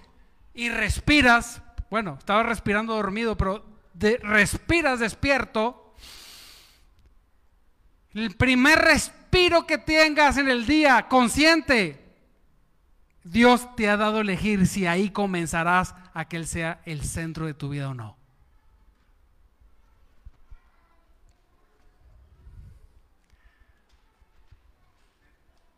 y 0.55 0.68
respiras, 0.68 1.61
bueno, 1.90 2.14
estaba 2.16 2.44
respirando 2.44 2.94
dormido, 2.94 3.37
pero 3.37 3.66
respiras 4.22 5.01
despierto, 5.01 5.96
el 8.14 8.37
primer 8.37 8.79
respiro 8.79 9.66
que 9.66 9.79
tengas 9.79 10.37
en 10.37 10.48
el 10.48 10.64
día, 10.64 11.09
consciente, 11.09 12.14
Dios 13.25 13.75
te 13.75 13.88
ha 13.88 13.96
dado 13.96 14.20
elegir 14.20 14.68
si 14.68 14.87
ahí 14.87 15.11
comenzarás 15.11 15.96
a 16.14 16.29
que 16.29 16.37
Él 16.37 16.46
sea 16.46 16.81
el 16.85 17.03
centro 17.03 17.46
de 17.46 17.55
tu 17.55 17.70
vida 17.70 17.88
o 17.88 17.94
no. 17.94 18.17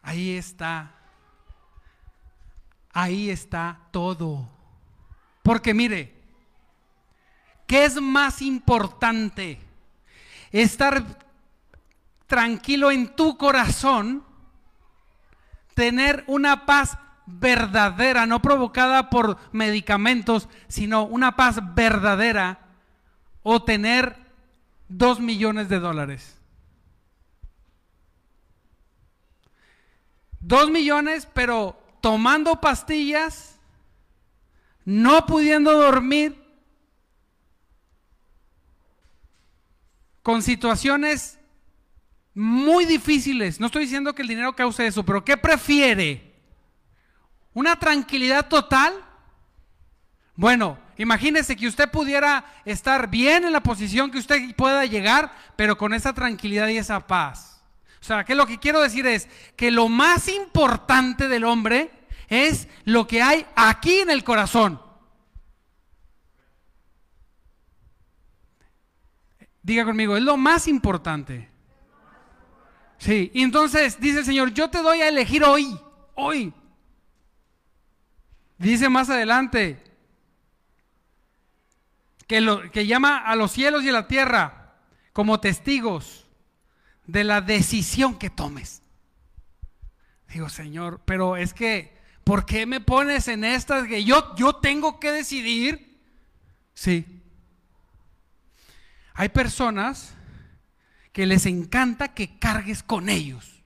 Ahí 0.05 0.37
está. 0.37 0.93
Ahí 2.93 3.31
está 3.31 3.81
todo. 3.91 4.49
Porque 5.43 5.75
mire, 5.75 6.15
¿qué 7.67 7.85
es 7.87 8.01
más 8.01 8.41
importante? 8.43 9.59
Estar 10.53 11.03
tranquilo 12.27 12.91
en 12.91 13.17
tu 13.17 13.37
corazón, 13.37 14.25
tener 15.75 16.25
una 16.27 16.67
paz 16.67 16.97
verdadera, 17.27 18.27
no 18.27 18.41
provocada 18.41 19.11
por 19.11 19.39
medicamentos, 19.53 20.49
sino 20.69 21.05
una 21.05 21.37
paz 21.37 21.61
verdadera, 21.75 22.61
o 23.43 23.63
tener 23.63 24.17
dos 24.89 25.21
millones 25.21 25.69
de 25.69 25.81
dólares. 25.81 26.34
Dos 30.47 30.70
millones, 30.70 31.26
pero 31.32 31.82
tomando 32.03 32.61
pastillas, 32.61 33.59
no 34.84 35.24
pudiendo 35.24 35.72
dormir, 35.72 36.38
con 40.22 40.42
situaciones 40.42 41.38
muy 42.34 42.84
difíciles. 42.84 43.59
No 43.59 43.66
estoy 43.66 43.84
diciendo 43.84 44.14
que 44.14 44.20
el 44.20 44.28
dinero 44.28 44.55
cause 44.55 44.86
eso, 44.86 45.03
pero 45.03 45.24
¿qué 45.24 45.38
prefiere? 45.38 46.34
¿Una 47.55 47.78
tranquilidad 47.78 48.47
total? 48.47 48.92
Bueno, 50.36 50.78
imagínese 50.99 51.57
que 51.57 51.68
usted 51.68 51.90
pudiera 51.90 52.45
estar 52.66 53.09
bien 53.09 53.45
en 53.45 53.53
la 53.53 53.62
posición 53.62 54.11
que 54.11 54.18
usted 54.18 54.55
pueda 54.57 54.84
llegar, 54.84 55.34
pero 55.57 55.78
con 55.78 55.95
esa 55.95 56.12
tranquilidad 56.12 56.68
y 56.68 56.76
esa 56.76 57.07
paz. 57.07 57.54
O 58.05 58.07
sea, 58.07 58.23
que 58.23 58.35
lo 58.35 58.47
que 58.47 58.59
quiero 58.59 58.83
decir 58.83 59.07
es 59.07 59.31
que 59.57 59.71
lo 59.71 59.89
más 59.89 60.29
importante 60.29 61.27
del 61.27 61.43
hombre 61.43 61.91
es 62.29 62.69
lo 62.85 63.07
que 63.07 63.23
hay 63.23 63.47
aquí 63.57 64.01
en 64.01 64.11
el 64.11 64.23
corazón. 64.23 64.79
Diga 69.63 69.87
conmigo, 69.87 70.19
es 70.19 70.23
lo 70.23 70.37
más 70.37 70.69
importante. 70.69 71.49
Sí, 72.99 73.31
y 73.33 73.43
entonces 73.43 73.99
dice 73.99 74.19
el 74.19 74.27
Señor, 74.27 74.53
yo 74.53 74.69
te 74.69 74.83
doy 74.83 75.01
a 75.01 75.09
elegir 75.09 75.43
hoy, 75.43 75.75
hoy. 76.15 76.53
Dice 78.59 78.91
más 78.91 79.09
adelante 79.09 79.83
que, 82.27 82.71
que 82.71 82.87
llama 82.87 83.17
a 83.17 83.35
los 83.35 83.51
cielos 83.51 83.83
y 83.83 83.89
a 83.89 83.93
la 83.93 84.09
tierra 84.09 84.75
como 85.15 85.41
testigos 85.41 86.24
de 87.07 87.25
la 87.25 87.41
decisión 87.41 88.19
que 88.19 88.31
tomes. 88.31 88.83
Digo, 90.29 90.49
Señor, 90.49 91.01
pero 91.05 91.37
es 91.37 91.55
que, 91.55 91.97
¿por 92.25 92.45
qué 92.47 92.67
me 92.67 92.81
pones 92.81 93.29
en 93.29 93.45
estas 93.45 93.87
que 93.87 94.05
yo, 94.05 94.35
yo 94.37 94.57
tengo 94.57 94.99
que 94.99 95.13
decidir? 95.13 96.01
Sí. 96.75 97.23
Hay 99.15 99.29
personas 99.29 100.15
que 101.13 101.27
les 101.27 101.47
encanta 101.47 102.15
que 102.15 102.39
cargues 102.39 102.83
con 102.83 103.09
ellos, 103.09 103.63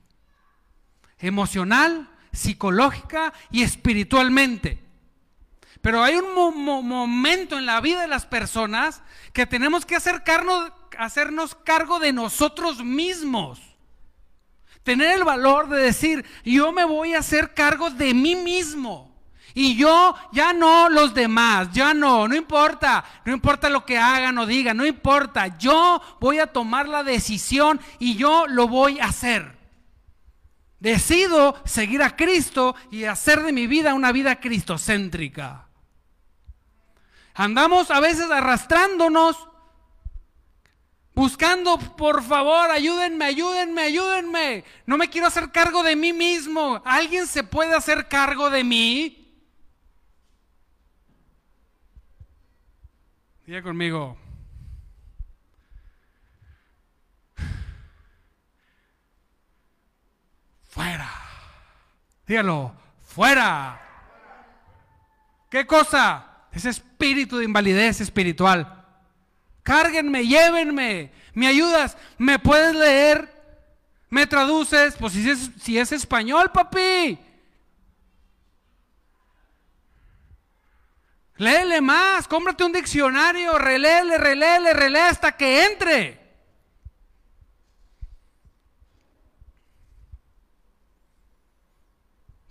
emocional, 1.19 2.11
psicológica 2.33 3.33
y 3.51 3.63
espiritualmente. 3.63 4.85
Pero 5.81 6.03
hay 6.03 6.17
un 6.17 6.35
momento 6.87 7.57
en 7.57 7.65
la 7.65 7.81
vida 7.81 8.03
de 8.03 8.09
las 8.09 8.27
personas 8.27 9.03
que 9.33 9.47
tenemos 9.47 9.87
que 9.87 9.97
acercarnos, 9.97 10.73
hacernos 10.99 11.55
cargo 11.55 11.99
de 12.01 12.13
nosotros 12.13 12.85
mismos. 12.85 13.61
Tener 14.83 15.17
el 15.17 15.25
valor 15.25 15.69
de 15.69 15.79
decir, 15.79 16.25
yo 16.45 16.73
me 16.73 16.85
voy 16.85 17.15
a 17.15 17.21
hacer 17.21 17.55
cargo 17.55 17.91
de 17.91 18.13
mí 18.15 18.35
mismo. 18.35 19.09
Y 19.55 19.77
yo 19.77 20.15
ya 20.33 20.53
no 20.53 20.89
los 20.89 21.15
demás, 21.15 21.71
ya 21.73 21.95
no, 21.95 22.29
no 22.29 22.37
importa, 22.37 23.05
no 23.25 23.33
importa 23.33 23.69
lo 23.69 23.85
que 23.85 23.99
hagan 23.99 24.39
o 24.39 24.47
digan, 24.47 24.77
no 24.77 24.87
importa, 24.87 25.59
yo 25.59 26.01
voy 26.21 26.39
a 26.39 26.47
tomar 26.47 26.89
la 26.89 27.03
decisión 27.03 27.81
y 27.99 28.17
yo 28.17 28.47
lo 28.47 28.69
voy 28.69 29.01
a 29.01 29.07
hacer. 29.07 29.57
Decido 30.79 31.61
seguir 31.65 32.03
a 32.03 32.15
Cristo 32.15 32.77
y 32.91 33.05
hacer 33.05 33.43
de 33.43 33.53
mi 33.53 33.67
vida 33.67 33.95
una 33.95 34.13
vida 34.13 34.39
cristocéntrica. 34.39 35.67
Andamos 37.35 37.91
a 37.91 38.01
veces 38.01 38.31
arrastrándonos, 38.31 39.48
buscando, 41.19 41.77
por 41.97 42.23
favor, 42.23 42.71
ayúdenme, 42.71 43.25
ayúdenme, 43.25 43.83
ayúdenme. 43.83 44.65
No 44.87 44.97
me 44.97 45.11
quiero 45.11 45.27
hacer 45.27 45.51
cargo 45.51 45.83
de 45.83 45.97
mí 45.97 46.13
mismo. 46.13 46.81
¿Alguien 46.85 47.27
se 47.27 47.43
puede 47.43 47.75
hacer 47.75 48.07
cargo 48.07 48.51
de 48.51 48.63
mí? 48.63 49.43
Diga 53.45 53.61
conmigo. 53.61 54.17
Fuera. 60.69 61.11
Dígalo. 62.29 62.73
Fuera. 63.03 63.83
¿Qué 65.51 65.67
cosa? 65.67 66.47
Ese 66.53 66.69
espíritu 66.69 67.39
de 67.39 67.45
invalidez 67.45 68.01
espiritual. 68.01 68.78
Cárguenme, 69.69 70.27
llévenme. 70.27 71.13
¿Me 71.35 71.47
ayudas? 71.47 71.99
¿Me 72.17 72.39
puedes 72.39 72.75
leer? 72.75 73.31
¿Me 74.09 74.27
traduces? 74.27 74.97
Pues 74.97 75.13
si 75.13 75.29
es, 75.29 75.51
si 75.61 75.79
es 75.79 75.93
español, 75.93 76.51
papi. 76.51 77.19
Léele 81.37 81.83
más, 81.83 82.27
cómprate 82.27 82.65
un 82.65 82.73
diccionario, 82.73 83.59
reléele, 83.59 84.17
reléele, 84.17 84.73
relee 84.73 85.03
hasta 85.03 85.33
que 85.33 85.67
entre. 85.67 86.19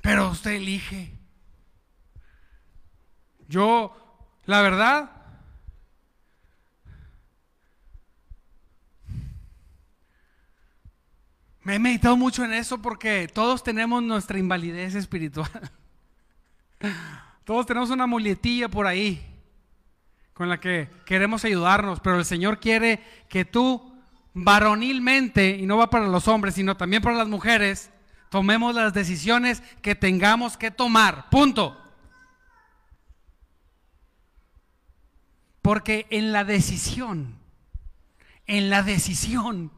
Pero 0.04 0.30
usted 0.30 0.52
elige. 0.52 1.18
Yo, 3.48 4.30
la 4.46 4.62
verdad, 4.62 5.17
me 11.68 11.76
he 11.76 11.80
meditado 11.80 12.16
mucho 12.16 12.46
en 12.46 12.54
eso 12.54 12.82
porque 12.82 13.28
todos 13.28 13.62
tenemos 13.62 14.02
nuestra 14.02 14.40
invalidez 14.40 14.96
espiritual. 14.96 15.50
Todos 17.44 17.66
tenemos 17.66 17.90
una 17.90 18.08
muletilla 18.08 18.70
por 18.70 18.88
ahí 18.88 19.22
con 20.34 20.48
la 20.48 20.62
que 20.62 20.90
queremos 21.06 21.44
ayudarnos, 21.44 22.00
pero 22.00 22.20
el 22.20 22.24
Señor 22.24 22.62
quiere 22.62 23.04
que 23.28 23.44
tú 23.44 23.94
varonilmente, 24.34 25.58
y 25.58 25.66
no 25.66 25.76
va 25.76 25.90
para 25.90 26.08
los 26.08 26.30
hombres, 26.30 26.56
sino 26.56 26.78
también 26.78 27.02
para 27.02 27.18
las 27.18 27.28
mujeres, 27.28 27.92
tomemos 28.30 28.74
las 28.74 28.94
decisiones 28.94 29.62
que 29.82 29.94
tengamos 29.94 30.56
que 30.56 30.72
tomar. 30.72 31.30
Punto. 31.30 31.78
Porque 35.62 36.08
en 36.12 36.32
la 36.32 36.46
decisión, 36.46 37.36
en 38.46 38.70
la 38.70 38.84
decisión 38.84 39.70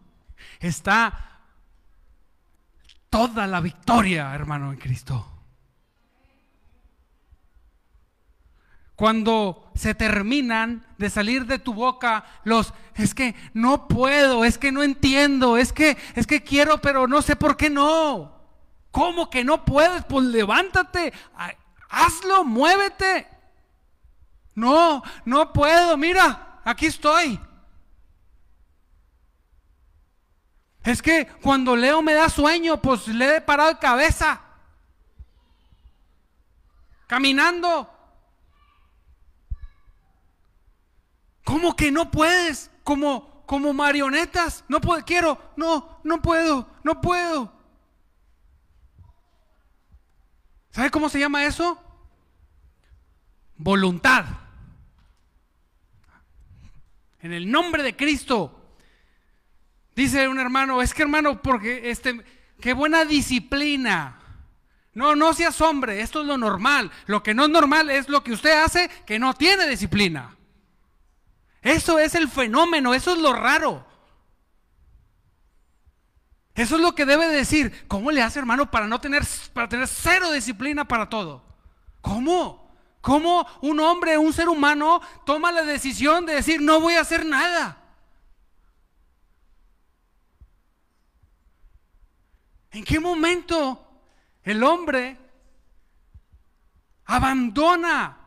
está 0.59 1.25
toda 3.09 3.47
la 3.47 3.61
victoria, 3.61 4.33
hermano, 4.33 4.71
en 4.71 4.77
Cristo. 4.77 5.39
cuando 8.99 9.71
se 9.75 9.95
terminan 9.95 10.85
de 10.97 11.09
salir 11.09 11.45
de 11.45 11.57
tu 11.57 11.73
boca 11.73 12.25
los 12.43 12.73
es 12.95 13.15
que 13.15 13.33
no 13.53 13.87
puedo, 13.87 14.43
es 14.43 14.57
que 14.57 14.73
no 14.73 14.83
entiendo, 14.83 15.55
es 15.55 15.71
que 15.71 15.97
es 16.15 16.27
que 16.27 16.43
quiero, 16.43 16.81
pero 16.81 17.07
no 17.07 17.21
sé 17.21 17.37
por 17.37 17.55
qué 17.55 17.69
no. 17.69 18.35
¿Cómo 18.91 19.29
que 19.29 19.45
no 19.45 19.63
puedes? 19.63 20.03
Pues 20.03 20.25
levántate, 20.25 21.13
hazlo, 21.89 22.43
muévete. 22.43 23.25
No, 24.53 25.01
no 25.23 25.53
puedo, 25.53 25.95
mira, 25.95 26.59
aquí 26.65 26.87
estoy. 26.87 27.39
Es 30.89 31.01
que 31.01 31.27
cuando 31.41 31.75
leo 31.75 32.01
me 32.01 32.13
da 32.13 32.29
sueño, 32.29 32.81
pues 32.81 33.07
le 33.07 33.37
he 33.37 33.41
parado 33.41 33.79
cabeza. 33.79 34.41
Caminando, 37.05 37.89
¿Cómo 41.49 41.75
que 41.75 41.91
no 41.91 42.11
puedes? 42.11 42.69
Como, 42.83 43.43
como 43.47 43.73
marionetas. 43.73 44.63
No 44.67 44.79
puedo, 44.79 45.03
quiero, 45.03 45.41
no, 45.55 45.99
no 46.03 46.21
puedo, 46.21 46.69
no 46.83 47.01
puedo. 47.01 47.51
¿Sabe 50.69 50.91
cómo 50.91 51.09
se 51.09 51.19
llama 51.19 51.45
eso? 51.45 51.81
Voluntad. 53.57 54.25
En 57.21 57.33
el 57.33 57.49
nombre 57.49 57.81
de 57.81 57.95
Cristo. 57.95 58.58
Dice 59.99 60.29
un 60.29 60.39
hermano, 60.39 60.81
es 60.81 60.93
que 60.93 61.01
hermano, 61.01 61.41
porque 61.41 61.91
este, 61.91 62.23
qué 62.61 62.71
buena 62.71 63.03
disciplina. 63.03 64.17
No, 64.93 65.13
no 65.13 65.33
seas 65.33 65.59
hombre, 65.59 65.99
esto 65.99 66.21
es 66.21 66.25
lo 66.25 66.37
normal. 66.37 66.89
Lo 67.05 67.21
que 67.21 67.33
no 67.33 67.43
es 67.43 67.49
normal 67.49 67.89
es 67.89 68.07
lo 68.07 68.23
que 68.23 68.31
usted 68.31 68.63
hace 68.63 68.89
que 69.05 69.19
no 69.19 69.33
tiene 69.33 69.67
disciplina. 69.67 70.37
Eso 71.61 71.99
es 71.99 72.15
el 72.15 72.29
fenómeno, 72.29 72.93
eso 72.93 73.11
es 73.11 73.17
lo 73.17 73.33
raro. 73.33 73.85
Eso 76.55 76.77
es 76.77 76.81
lo 76.81 76.95
que 76.95 77.05
debe 77.05 77.27
decir. 77.27 77.85
¿Cómo 77.89 78.09
le 78.11 78.21
hace, 78.21 78.39
hermano, 78.39 78.71
para 78.71 78.87
no 78.87 79.01
tener, 79.01 79.23
para 79.51 79.67
tener 79.67 79.85
cero 79.89 80.31
disciplina 80.31 80.87
para 80.87 81.09
todo? 81.09 81.43
¿Cómo? 81.99 82.73
¿Cómo 83.01 83.45
un 83.59 83.81
hombre, 83.81 84.17
un 84.17 84.31
ser 84.31 84.47
humano, 84.47 85.01
toma 85.25 85.51
la 85.51 85.63
decisión 85.63 86.25
de 86.25 86.35
decir, 86.35 86.61
no 86.61 86.79
voy 86.79 86.93
a 86.93 87.01
hacer 87.01 87.25
nada? 87.25 87.79
¿En 92.71 92.83
qué 92.83 92.99
momento 92.99 94.03
el 94.43 94.63
hombre 94.63 95.17
abandona 97.05 98.19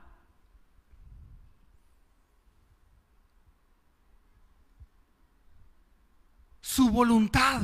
su 6.73 6.89
voluntad 6.89 7.61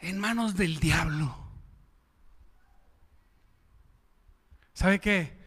en 0.00 0.18
manos 0.18 0.54
del 0.54 0.78
diablo. 0.78 1.34
¿Sabe 4.74 5.00
qué? 5.00 5.38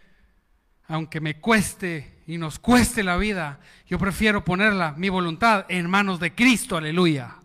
Aunque 0.87 1.21
me 1.21 1.39
cueste 1.39 2.23
y 2.25 2.39
nos 2.39 2.57
cueste 2.57 3.03
la 3.03 3.17
vida, 3.17 3.59
yo 3.87 3.99
prefiero 3.99 4.43
ponerla, 4.43 4.93
mi 4.97 5.09
voluntad, 5.09 5.65
en 5.69 5.89
manos 5.89 6.19
de 6.19 6.33
Cristo, 6.33 6.75
aleluya. 6.75 7.40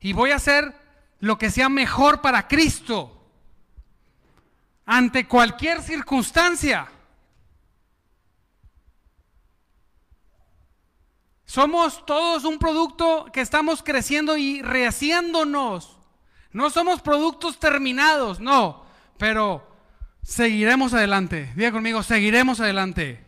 Y 0.00 0.12
voy 0.14 0.30
a 0.30 0.36
hacer 0.36 0.74
lo 1.20 1.38
que 1.38 1.50
sea 1.50 1.68
mejor 1.68 2.20
para 2.22 2.48
Cristo 2.48 3.16
ante 4.86 5.28
cualquier 5.28 5.82
circunstancia. 5.82 6.88
Somos 11.44 12.06
todos 12.06 12.44
un 12.44 12.58
producto 12.58 13.26
que 13.32 13.40
estamos 13.40 13.82
creciendo 13.82 14.36
y 14.36 14.62
rehaciéndonos. 14.62 15.98
No 16.52 16.70
somos 16.70 17.02
productos 17.02 17.58
terminados, 17.58 18.40
no, 18.40 18.84
pero 19.18 19.68
seguiremos 20.22 20.94
adelante. 20.94 21.52
Diga 21.54 21.72
conmigo, 21.72 22.02
seguiremos 22.02 22.60
adelante. 22.60 23.24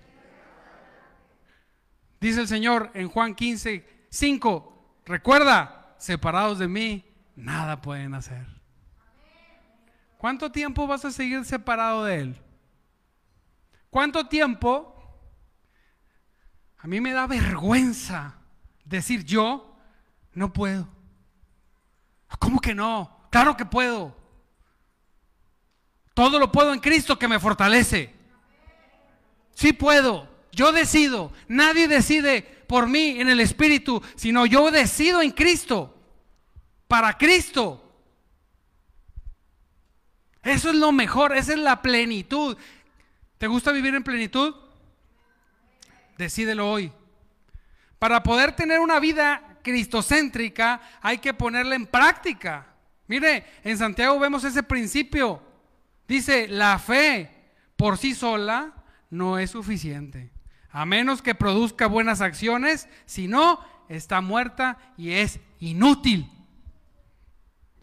Dice 2.21 2.41
el 2.41 2.49
Señor 2.49 2.91
en 2.95 3.09
Juan 3.09 3.35
15, 3.35 3.85
5, 4.09 5.01
recuerda, 5.05 5.82
separados 6.03 6.59
de 6.59 6.69
mí, 6.69 7.05
nada 7.37 7.81
pueden 7.81 8.15
hacer. 8.15 8.47
¿Cuánto 10.19 10.51
tiempo 10.51 10.87
vas 10.87 11.05
a 11.05 11.11
seguir 11.11 11.45
separado 11.45 12.05
de 12.05 12.21
Él? 12.21 12.37
¿Cuánto 13.89 14.27
tiempo 14.27 14.93
a 16.79 16.89
mí 16.89 17.01
me 17.01 17.13
da 17.13 17.29
vergüenza 17.29 18.35
decir 18.85 19.25
yo 19.25 19.77
no 20.33 20.53
puedo. 20.53 20.89
¿Cómo 22.41 22.61
que 22.61 22.75
no? 22.75 23.29
Claro 23.31 23.57
que 23.57 23.65
puedo. 23.65 24.17
Todo 26.15 26.41
lo 26.41 26.51
puedo 26.51 26.73
en 26.73 26.81
Cristo 26.81 27.19
que 27.19 27.29
me 27.29 27.39
fortalece. 27.39 28.13
Sí 29.55 29.73
puedo. 29.73 30.29
Yo 30.51 30.73
decido. 30.73 31.33
Nadie 31.47 31.87
decide 31.87 32.62
por 32.73 32.89
mí 32.89 33.21
en 33.21 33.29
el 33.29 33.39
Espíritu, 33.41 34.03
sino 34.15 34.47
yo 34.47 34.71
decido 34.71 35.21
en 35.21 35.33
Cristo. 35.33 35.95
Para 36.89 37.19
Cristo. 37.19 37.85
Eso 40.43 40.71
es 40.71 40.77
lo 40.77 40.91
mejor. 40.91 41.37
Esa 41.37 41.53
es 41.53 41.59
la 41.59 41.83
plenitud. 41.83 42.57
¿Te 43.37 43.47
gusta 43.47 43.73
vivir 43.73 43.95
en 43.95 44.03
plenitud? 44.03 44.55
Decídelo 46.17 46.71
hoy. 46.71 46.91
Para 47.99 48.23
poder 48.23 48.57
tener 48.57 48.81
una 48.81 48.99
vida 48.99 49.59
cristocéntrica 49.63 50.81
hay 51.03 51.19
que 51.19 51.35
ponerla 51.35 51.75
en 51.75 51.85
práctica. 51.85 52.69
Mire, 53.07 53.45
en 53.65 53.77
Santiago 53.77 54.19
vemos 54.19 54.45
ese 54.45 54.63
principio. 54.63 55.43
Dice, 56.09 56.49
la 56.49 56.79
fe 56.79 57.29
por 57.77 57.99
sí 57.99 58.15
sola 58.15 58.73
no 59.11 59.39
es 59.39 59.51
suficiente. 59.51 60.32
A 60.73 60.85
menos 60.87 61.23
que 61.23 61.35
produzca 61.35 61.87
buenas 61.87 62.21
acciones, 62.21 62.89
si 63.07 63.29
no, 63.29 63.61
está 63.89 64.21
muerta 64.21 64.79
y 64.97 65.13
es 65.13 65.39
inútil. 65.61 66.31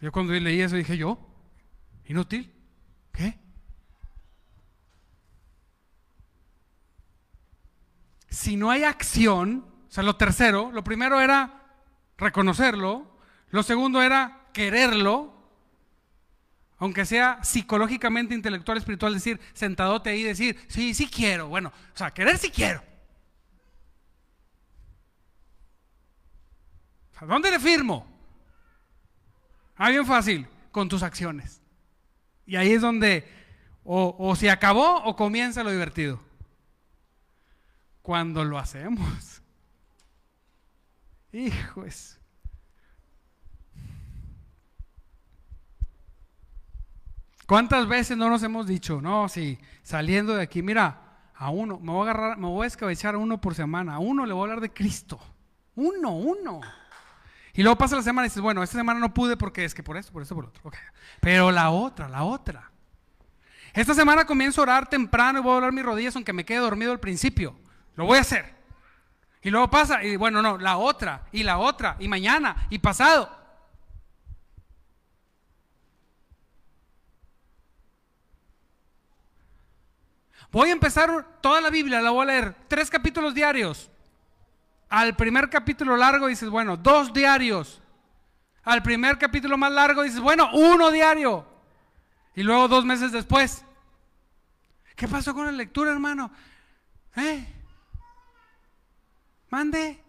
Yo 0.00 0.12
cuando 0.12 0.32
leí 0.32 0.60
eso 0.60 0.76
dije 0.76 0.96
yo, 0.96 1.18
¿inútil? 2.06 2.52
¿Qué? 3.12 3.38
si 8.30 8.56
no 8.56 8.70
hay 8.70 8.84
acción, 8.84 9.66
o 9.88 9.92
sea, 9.92 10.02
lo 10.02 10.16
tercero, 10.16 10.70
lo 10.72 10.82
primero 10.82 11.20
era 11.20 11.62
reconocerlo, 12.16 13.18
lo 13.50 13.62
segundo 13.62 14.00
era 14.02 14.46
quererlo, 14.54 15.39
aunque 16.80 17.04
sea 17.04 17.38
psicológicamente, 17.44 18.34
intelectual, 18.34 18.78
espiritual, 18.78 19.12
decir, 19.12 19.38
sentadote 19.52 20.08
ahí 20.08 20.20
y 20.20 20.24
decir, 20.24 20.58
sí, 20.66 20.94
sí 20.94 21.08
quiero, 21.08 21.46
bueno, 21.48 21.72
o 21.94 21.96
sea, 21.96 22.10
querer 22.12 22.38
sí 22.38 22.50
quiero. 22.50 22.82
¿A 27.16 27.26
dónde 27.26 27.50
le 27.50 27.60
firmo? 27.60 28.06
Ah, 29.76 29.90
bien 29.90 30.06
fácil, 30.06 30.48
con 30.72 30.88
tus 30.88 31.02
acciones. 31.02 31.60
Y 32.46 32.56
ahí 32.56 32.72
es 32.72 32.80
donde 32.80 33.30
o, 33.84 34.16
o 34.18 34.34
se 34.34 34.50
acabó 34.50 35.04
o 35.04 35.14
comienza 35.16 35.62
lo 35.62 35.70
divertido 35.70 36.18
cuando 38.00 38.42
lo 38.42 38.58
hacemos. 38.58 39.42
Hijos. 41.30 42.19
¿Cuántas 47.50 47.88
veces 47.88 48.16
no 48.16 48.30
nos 48.30 48.44
hemos 48.44 48.64
dicho, 48.68 49.00
no, 49.02 49.28
si 49.28 49.58
saliendo 49.82 50.36
de 50.36 50.42
aquí, 50.44 50.62
mira, 50.62 51.00
a 51.34 51.50
uno, 51.50 51.80
me 51.80 51.90
voy 51.90 52.06
a 52.06 52.10
agarrar, 52.12 52.38
me 52.38 52.46
voy 52.46 52.62
a 52.62 52.68
escabechar 52.68 53.16
a 53.16 53.18
uno 53.18 53.40
por 53.40 53.56
semana, 53.56 53.96
a 53.96 53.98
uno 53.98 54.24
le 54.24 54.32
voy 54.32 54.42
a 54.42 54.44
hablar 54.44 54.60
de 54.60 54.72
Cristo. 54.72 55.18
Uno, 55.74 56.10
uno. 56.12 56.60
Y 57.52 57.64
luego 57.64 57.76
pasa 57.76 57.96
la 57.96 58.02
semana 58.02 58.26
y 58.26 58.28
dices, 58.28 58.40
bueno, 58.40 58.62
esta 58.62 58.78
semana 58.78 59.00
no 59.00 59.12
pude 59.12 59.36
porque 59.36 59.64
es 59.64 59.74
que 59.74 59.82
por 59.82 59.96
esto, 59.96 60.12
por 60.12 60.22
esto, 60.22 60.36
por 60.36 60.44
otro. 60.44 60.70
Pero 61.20 61.50
la 61.50 61.70
otra, 61.70 62.08
la 62.08 62.22
otra. 62.22 62.70
Esta 63.74 63.94
semana 63.94 64.26
comienzo 64.26 64.60
a 64.60 64.62
orar 64.62 64.88
temprano 64.88 65.40
y 65.40 65.42
voy 65.42 65.50
a 65.50 65.56
hablar 65.56 65.72
mis 65.72 65.84
rodillas 65.84 66.14
aunque 66.14 66.32
me 66.32 66.44
quede 66.44 66.58
dormido 66.58 66.92
al 66.92 67.00
principio. 67.00 67.58
Lo 67.96 68.04
voy 68.04 68.18
a 68.18 68.20
hacer. 68.20 68.54
Y 69.42 69.50
luego 69.50 69.68
pasa, 69.68 70.04
y 70.04 70.14
bueno, 70.14 70.40
no, 70.40 70.56
la 70.56 70.76
otra, 70.76 71.26
y 71.32 71.42
la 71.42 71.58
otra, 71.58 71.96
y 71.98 72.06
mañana, 72.06 72.68
y 72.70 72.78
pasado. 72.78 73.39
Voy 80.52 80.70
a 80.70 80.72
empezar 80.72 81.38
toda 81.40 81.60
la 81.60 81.70
Biblia, 81.70 82.00
la 82.00 82.10
voy 82.10 82.22
a 82.22 82.26
leer, 82.26 82.56
tres 82.66 82.90
capítulos 82.90 83.34
diarios. 83.34 83.90
Al 84.88 85.14
primer 85.14 85.48
capítulo 85.48 85.96
largo 85.96 86.26
dices, 86.26 86.48
bueno, 86.48 86.76
dos 86.76 87.12
diarios. 87.12 87.80
Al 88.64 88.82
primer 88.82 89.18
capítulo 89.18 89.56
más 89.56 89.72
largo 89.72 90.02
dices, 90.02 90.20
bueno, 90.20 90.50
uno 90.52 90.90
diario. 90.90 91.46
Y 92.34 92.42
luego 92.42 92.66
dos 92.66 92.84
meses 92.84 93.12
después. 93.12 93.64
¿Qué 94.96 95.06
pasó 95.06 95.32
con 95.32 95.46
la 95.46 95.52
lectura, 95.52 95.92
hermano? 95.92 96.30
¿Eh? 97.16 97.46
Mande. 99.50 100.02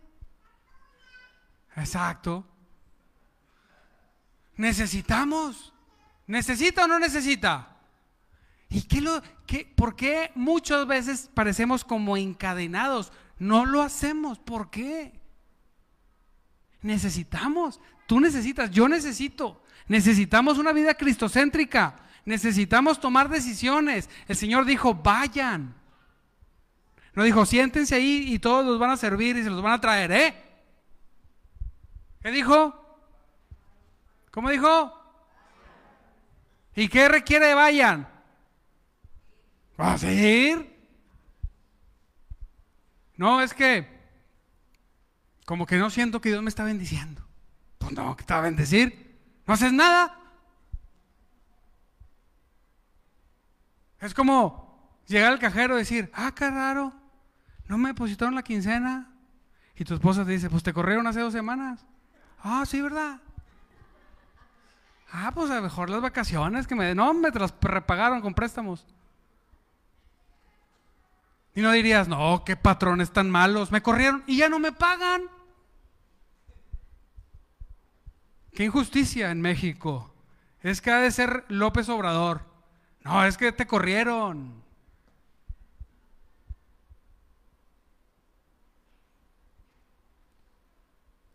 Exacto. 1.75 2.45
Necesitamos. 4.57 5.71
¿Necesita 6.27 6.85
o 6.85 6.87
no 6.87 6.99
necesita? 6.99 7.77
¿Y 8.69 8.83
qué 8.83 9.01
lo, 9.01 9.21
por 9.75 9.95
qué 9.95 10.31
muchas 10.35 10.87
veces 10.87 11.29
parecemos 11.33 11.83
como 11.83 12.17
encadenados? 12.17 13.11
No 13.37 13.65
lo 13.65 13.81
hacemos. 13.81 14.39
¿Por 14.39 14.69
qué? 14.69 15.19
Necesitamos. 16.81 17.79
Tú 18.07 18.19
necesitas, 18.19 18.71
yo 18.71 18.87
necesito. 18.87 19.63
Necesitamos 19.87 20.57
una 20.57 20.71
vida 20.71 20.93
cristocéntrica. 20.93 21.95
Necesitamos 22.25 22.99
tomar 22.99 23.29
decisiones. 23.29 24.09
El 24.27 24.35
Señor 24.35 24.65
dijo, 24.65 24.93
vayan. 24.93 25.75
No 27.13 27.23
dijo, 27.23 27.45
siéntense 27.45 27.95
ahí 27.95 28.33
y 28.33 28.39
todos 28.39 28.65
los 28.65 28.79
van 28.79 28.91
a 28.91 28.97
servir 28.97 29.35
y 29.37 29.43
se 29.43 29.49
los 29.49 29.61
van 29.61 29.73
a 29.73 29.81
traer, 29.81 30.11
¿eh? 30.11 30.35
¿Qué 32.21 32.31
dijo? 32.31 32.77
¿Cómo 34.31 34.49
dijo? 34.49 34.97
¿Y 36.75 36.87
qué 36.87 37.09
requiere 37.09 37.53
vayan? 37.53 38.10
¿Va 39.81 39.95
a 39.95 40.11
ir? 40.11 40.79
No, 43.17 43.41
es 43.41 43.53
que 43.53 43.87
como 45.45 45.65
que 45.65 45.77
no 45.77 45.89
siento 45.89 46.21
que 46.21 46.29
Dios 46.29 46.43
me 46.43 46.49
está 46.49 46.63
bendiciendo. 46.63 47.27
Pues 47.79 47.91
no, 47.93 48.15
que 48.15 48.23
te 48.23 48.33
va 48.33 48.39
a 48.39 48.43
bendecir. 48.43 49.19
No 49.47 49.55
haces 49.55 49.73
nada. 49.73 50.17
Es 53.99 54.13
como 54.13 54.99
llegar 55.07 55.31
al 55.31 55.39
cajero 55.39 55.75
y 55.75 55.79
decir, 55.79 56.11
ah, 56.13 56.31
qué 56.35 56.49
raro. 56.49 56.93
No 57.67 57.77
me 57.79 57.89
depositaron 57.89 58.35
la 58.35 58.43
quincena. 58.43 59.11
Y 59.75 59.83
tu 59.83 59.95
esposa 59.95 60.23
te 60.23 60.31
dice, 60.31 60.49
pues 60.49 60.61
te 60.61 60.73
corrieron 60.73 61.07
hace 61.07 61.21
dos 61.21 61.33
semanas. 61.33 61.85
Ah, 62.43 62.63
sí, 62.67 62.81
¿verdad? 62.81 63.19
Ah, 65.11 65.31
pues 65.33 65.49
a 65.49 65.55
lo 65.55 65.63
mejor 65.63 65.89
las 65.89 66.01
vacaciones 66.01 66.67
que 66.67 66.75
me... 66.75 66.93
No, 66.93 67.13
me 67.13 67.31
las 67.31 67.53
repagaron 67.61 68.21
con 68.21 68.33
préstamos. 68.35 68.85
Y 71.53 71.61
no 71.61 71.71
dirías, 71.71 72.07
no, 72.07 72.43
qué 72.45 72.55
patrones 72.55 73.11
tan 73.11 73.29
malos, 73.29 73.71
me 73.71 73.81
corrieron 73.81 74.23
y 74.25 74.37
ya 74.37 74.49
no 74.49 74.59
me 74.59 74.71
pagan. 74.71 75.23
Qué 78.53 78.65
injusticia 78.65 79.31
en 79.31 79.41
México. 79.41 80.13
Es 80.61 80.81
que 80.81 80.91
ha 80.91 80.99
de 80.99 81.11
ser 81.11 81.45
López 81.47 81.89
Obrador. 81.89 82.45
No, 83.03 83.25
es 83.25 83.37
que 83.37 83.51
te 83.51 83.65
corrieron. 83.65 84.61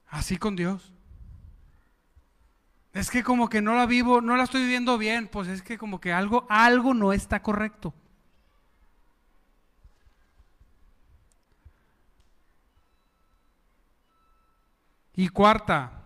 Así 0.09 0.37
con 0.37 0.57
Dios. 0.57 0.93
Es 2.95 3.11
que 3.11 3.23
como 3.23 3.51
que 3.51 3.61
no 3.61 3.75
la 3.75 3.85
vivo, 3.85 4.23
no 4.23 4.37
la 4.37 4.45
estoy 4.45 4.63
viviendo 4.63 4.97
bien, 4.97 5.29
pues 5.29 5.49
es 5.49 5.61
que 5.61 5.77
como 5.77 6.01
que 6.01 6.15
algo, 6.15 6.47
algo 6.49 6.95
no 6.95 7.13
está 7.13 7.43
correcto. 7.43 7.93
Y 15.17 15.29
cuarta. 15.29 16.05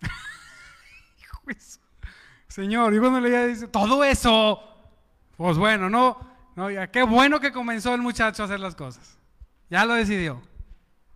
Señor, 2.48 2.94
y 2.94 2.98
cuando 3.00 3.20
le 3.20 3.48
dice, 3.48 3.66
todo 3.68 4.04
eso, 4.04 4.62
pues 5.36 5.56
bueno, 5.56 5.88
no, 5.88 6.20
no, 6.54 6.70
ya 6.70 6.90
qué 6.90 7.02
bueno 7.02 7.40
que 7.40 7.50
comenzó 7.50 7.94
el 7.94 8.02
muchacho 8.02 8.42
a 8.42 8.44
hacer 8.46 8.60
las 8.60 8.74
cosas. 8.74 9.18
Ya 9.70 9.84
lo 9.86 9.94
decidió. 9.94 10.42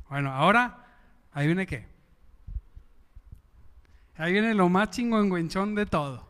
Bueno, 0.09 0.33
ahora, 0.33 0.87
ahí 1.33 1.47
viene 1.47 1.67
qué. 1.67 1.87
Ahí 4.17 4.33
viene 4.33 4.55
lo 4.55 4.69
más 4.69 4.91
chingüengüenchón 4.91 5.75
de 5.75 5.87
todo. 5.87 6.21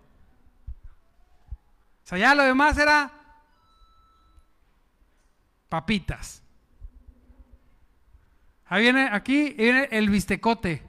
O 2.04 2.06
sea, 2.06 2.18
ya 2.18 2.34
lo 2.34 2.42
demás 2.42 2.76
era 2.78 3.12
papitas. 5.68 6.43
Ahí 8.74 8.82
viene, 8.82 9.08
aquí 9.12 9.54
viene 9.56 9.88
el 9.92 10.10
bistecote. 10.10 10.82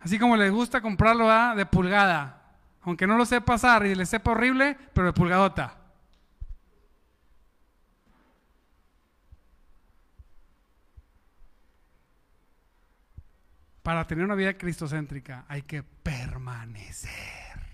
Así 0.00 0.18
como 0.18 0.34
les 0.34 0.50
gusta 0.50 0.80
comprarlo 0.80 1.28
de 1.54 1.66
pulgada. 1.66 2.56
Aunque 2.80 3.06
no 3.06 3.18
lo 3.18 3.26
sepa 3.26 3.44
pasar 3.44 3.84
y 3.84 3.94
le 3.94 4.06
sepa 4.06 4.30
horrible, 4.30 4.78
pero 4.94 5.08
de 5.08 5.12
pulgadota. 5.12 5.76
Para 13.82 14.06
tener 14.06 14.24
una 14.24 14.34
vida 14.34 14.54
cristocéntrica 14.54 15.44
hay 15.48 15.64
que 15.64 15.82
permanecer. 15.82 17.65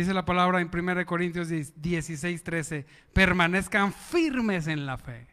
Dice 0.00 0.14
la 0.14 0.24
palabra 0.24 0.62
en 0.62 0.70
1 0.72 1.04
Corintios 1.04 1.48
16, 1.48 2.42
13, 2.42 2.86
permanezcan 3.12 3.92
firmes 3.92 4.66
en 4.66 4.86
la 4.86 4.96
fe. 4.96 5.26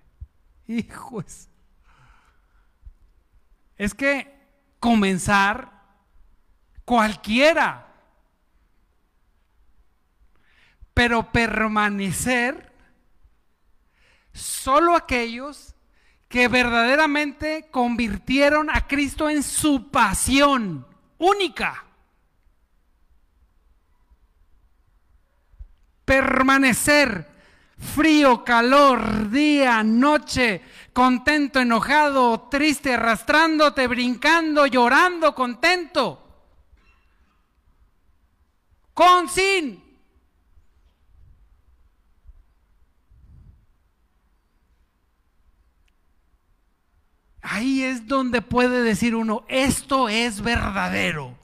Hijos. 0.67 1.47
Es 3.77 3.93
que 3.93 4.29
comenzar 4.81 5.71
cualquiera 6.83 7.87
pero 10.93 11.31
permanecer 11.31 12.73
solo 14.33 14.97
aquellos 14.97 15.75
que 16.27 16.49
verdaderamente 16.49 17.69
convirtieron 17.71 18.69
a 18.69 18.85
Cristo 18.85 19.29
en 19.29 19.43
su 19.43 19.91
pasión 19.91 20.85
única. 21.17 21.86
Permanecer 26.07 27.27
frío, 27.77 28.45
calor, 28.45 29.29
día, 29.29 29.83
noche, 29.83 30.61
contento, 30.93 31.59
enojado, 31.59 32.47
triste, 32.49 32.93
arrastrándote, 32.93 33.87
brincando, 33.87 34.65
llorando, 34.67 35.35
contento. 35.35 36.23
Con 38.93 39.27
sin 39.27 39.83
Ahí 47.41 47.83
es 47.83 48.07
donde 48.07 48.41
puede 48.41 48.81
decir 48.81 49.13
uno, 49.13 49.43
esto 49.49 50.07
es 50.07 50.41
verdadero. 50.41 51.37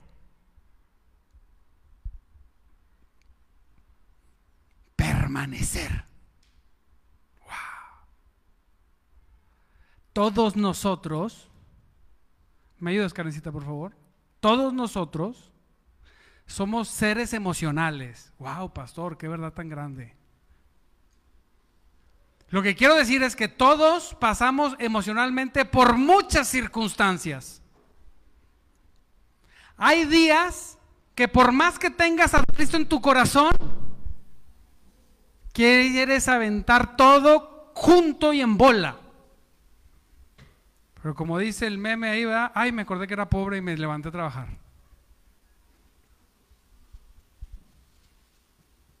Permanecer. 5.24 6.04
Wow. 7.46 7.48
Todos 10.12 10.54
nosotros, 10.54 11.48
¿me 12.78 12.90
ayudas, 12.90 13.14
Karencita, 13.14 13.50
por 13.50 13.64
favor? 13.64 13.96
Todos 14.40 14.74
nosotros 14.74 15.50
somos 16.44 16.88
seres 16.88 17.32
emocionales. 17.32 18.34
Wow, 18.38 18.74
pastor, 18.74 19.16
qué 19.16 19.26
verdad 19.26 19.54
tan 19.54 19.70
grande. 19.70 20.14
Lo 22.50 22.60
que 22.60 22.76
quiero 22.76 22.94
decir 22.94 23.22
es 23.22 23.34
que 23.34 23.48
todos 23.48 24.14
pasamos 24.16 24.76
emocionalmente 24.78 25.64
por 25.64 25.96
muchas 25.96 26.48
circunstancias. 26.48 27.62
Hay 29.78 30.04
días 30.04 30.76
que 31.14 31.28
por 31.28 31.50
más 31.50 31.78
que 31.78 31.88
tengas 31.88 32.34
a 32.34 32.44
Cristo 32.44 32.76
en 32.76 32.86
tu 32.86 33.00
corazón, 33.00 33.73
quieres 35.54 36.28
aventar 36.28 36.96
todo 36.96 37.70
junto 37.74 38.34
y 38.34 38.42
en 38.42 38.58
bola. 38.58 38.98
Pero 41.00 41.14
como 41.14 41.38
dice 41.38 41.66
el 41.66 41.78
meme 41.78 42.10
ahí, 42.10 42.24
va, 42.24 42.52
ay, 42.54 42.72
me 42.72 42.82
acordé 42.82 43.06
que 43.06 43.14
era 43.14 43.30
pobre 43.30 43.58
y 43.58 43.62
me 43.62 43.76
levanté 43.76 44.08
a 44.08 44.12
trabajar. 44.12 44.48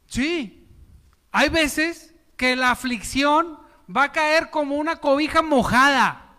Sí, 0.06 0.68
hay 1.32 1.48
veces 1.48 2.14
que 2.36 2.56
la 2.56 2.70
aflicción 2.70 3.58
va 3.94 4.04
a 4.04 4.12
caer 4.12 4.50
como 4.50 4.76
una 4.76 4.96
cobija 4.96 5.42
mojada. 5.42 6.36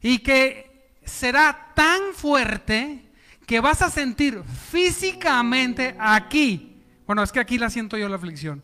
Y 0.00 0.18
que 0.18 1.00
será 1.04 1.72
tan 1.74 2.14
fuerte 2.14 3.10
que 3.46 3.60
vas 3.60 3.82
a 3.82 3.90
sentir 3.90 4.44
físicamente 4.44 5.96
aquí. 5.98 6.67
Bueno, 7.08 7.22
es 7.22 7.32
que 7.32 7.40
aquí 7.40 7.56
la 7.56 7.70
siento 7.70 7.96
yo 7.96 8.06
la 8.06 8.16
aflicción. 8.16 8.62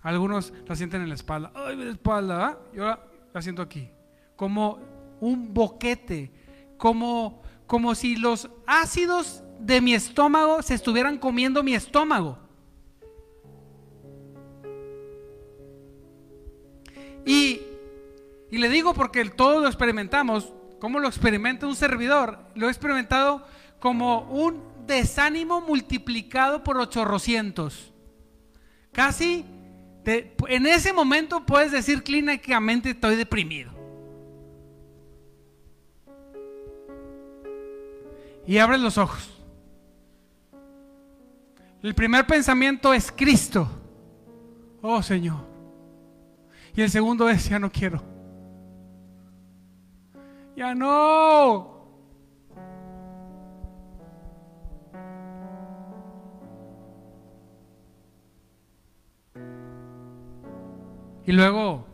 Algunos 0.00 0.54
la 0.66 0.74
sienten 0.74 1.02
en 1.02 1.10
la 1.10 1.14
espalda. 1.14 1.52
Ay, 1.54 1.76
mi 1.76 1.84
espalda, 1.84 2.58
yo 2.72 2.86
la, 2.86 3.42
siento 3.42 3.60
aquí. 3.60 3.90
Como 4.36 4.78
un 5.20 5.52
boquete, 5.52 6.32
como, 6.78 7.42
como 7.66 7.94
si 7.94 8.16
los 8.16 8.48
ácidos 8.66 9.44
de 9.60 9.82
mi 9.82 9.92
estómago 9.92 10.62
se 10.62 10.72
estuvieran 10.72 11.18
comiendo 11.18 11.62
mi 11.62 11.74
estómago. 11.74 12.38
Y, 17.26 17.60
le 18.50 18.68
digo 18.70 18.94
porque 18.94 19.26
todos 19.26 19.60
lo 19.60 19.68
experimentamos. 19.68 20.54
¿Cómo 20.80 21.00
lo 21.00 21.06
experimenta 21.06 21.66
un 21.66 21.76
servidor? 21.76 22.38
Lo 22.54 22.68
he 22.68 22.70
experimentado 22.70 23.44
como 23.78 24.22
un 24.30 24.71
desánimo 24.86 25.60
multiplicado 25.60 26.62
por 26.62 26.78
ochorrocientos. 26.78 27.92
Casi 28.92 29.44
en 30.04 30.66
ese 30.66 30.92
momento 30.92 31.46
puedes 31.46 31.72
decir 31.72 32.02
clínicamente 32.02 32.90
estoy 32.90 33.16
deprimido. 33.16 33.72
Y 38.46 38.58
abres 38.58 38.80
los 38.80 38.98
ojos. 38.98 39.30
El 41.82 41.94
primer 41.94 42.26
pensamiento 42.26 42.92
es 42.92 43.10
Cristo. 43.12 43.68
Oh 44.82 45.02
Señor. 45.02 45.52
Y 46.74 46.82
el 46.82 46.90
segundo 46.90 47.28
es, 47.28 47.48
ya 47.48 47.58
no 47.58 47.70
quiero. 47.70 48.02
Ya 50.56 50.74
no. 50.74 51.81
Y 61.24 61.32
luego 61.32 61.86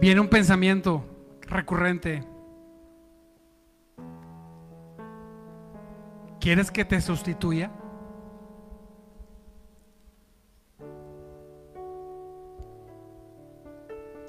viene 0.00 0.20
un 0.20 0.28
pensamiento 0.28 1.04
recurrente. 1.42 2.22
¿Quieres 6.40 6.70
que 6.70 6.84
te 6.84 7.00
sustituya? 7.00 7.70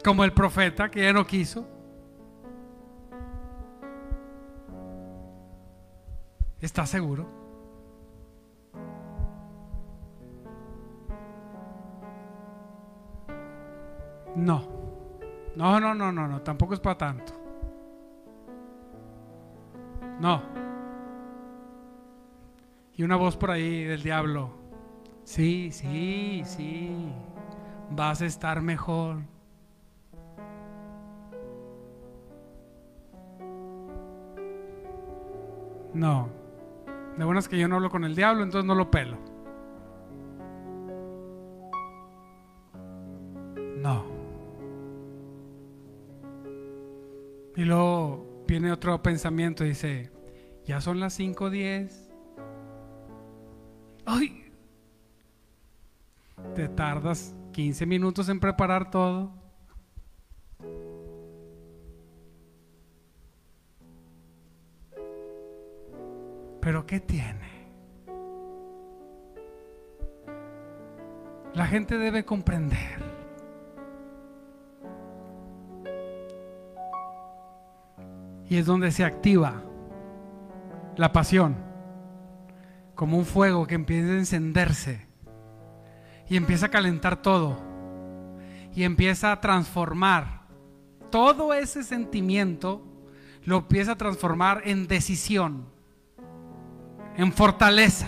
como 0.03 0.23
el 0.23 0.33
profeta 0.33 0.89
que 0.89 1.03
ya 1.03 1.13
no 1.13 1.25
quiso. 1.27 1.67
¿Estás 6.59 6.89
seguro? 6.89 7.38
No. 15.59 15.77
No, 15.77 15.93
no, 15.93 16.09
no, 16.09 16.25
no, 16.25 16.41
tampoco 16.41 16.73
es 16.73 16.79
para 16.79 16.97
tanto. 16.97 17.33
No. 20.21 20.41
Y 22.95 23.03
una 23.03 23.17
voz 23.17 23.35
por 23.35 23.51
ahí 23.51 23.83
del 23.83 24.01
diablo. 24.01 24.51
Sí, 25.25 25.69
sí, 25.73 26.43
sí. 26.45 27.11
Vas 27.91 28.21
a 28.21 28.25
estar 28.25 28.61
mejor. 28.61 29.17
No. 35.93 36.29
De 37.17 37.25
buenas 37.25 37.49
que 37.49 37.59
yo 37.59 37.67
no 37.67 37.75
hablo 37.75 37.89
con 37.89 38.05
el 38.05 38.15
diablo, 38.15 38.43
entonces 38.43 38.65
no 38.65 38.75
lo 38.75 38.89
pelo. 38.89 39.17
Otro 48.79 49.03
pensamiento 49.03 49.65
dice, 49.65 50.09
ya 50.63 50.79
son 50.79 51.01
las 51.01 51.19
5.10. 51.19 51.91
Ay. 54.05 54.53
Te 56.55 56.69
tardas 56.69 57.35
15 57.51 57.85
minutos 57.85 58.29
en 58.29 58.39
preparar 58.39 58.89
todo. 58.89 59.33
Pero 66.61 66.85
¿qué 66.85 67.01
tiene? 67.01 67.49
La 71.53 71.67
gente 71.67 71.97
debe 71.97 72.23
comprender. 72.23 73.08
Y 78.49 78.57
es 78.57 78.65
donde 78.65 78.91
se 78.91 79.05
activa 79.05 79.61
la 80.97 81.13
pasión, 81.13 81.55
como 82.95 83.17
un 83.17 83.25
fuego 83.25 83.67
que 83.67 83.75
empieza 83.75 84.09
a 84.09 84.17
encenderse 84.17 85.07
y 86.27 86.35
empieza 86.35 86.65
a 86.65 86.69
calentar 86.69 87.21
todo 87.21 87.57
y 88.75 88.83
empieza 88.83 89.31
a 89.31 89.39
transformar 89.39 90.41
todo 91.09 91.53
ese 91.53 91.83
sentimiento, 91.83 92.81
lo 93.43 93.57
empieza 93.57 93.93
a 93.93 93.97
transformar 93.97 94.61
en 94.65 94.87
decisión, 94.87 95.65
en 97.15 97.31
fortaleza. 97.33 98.07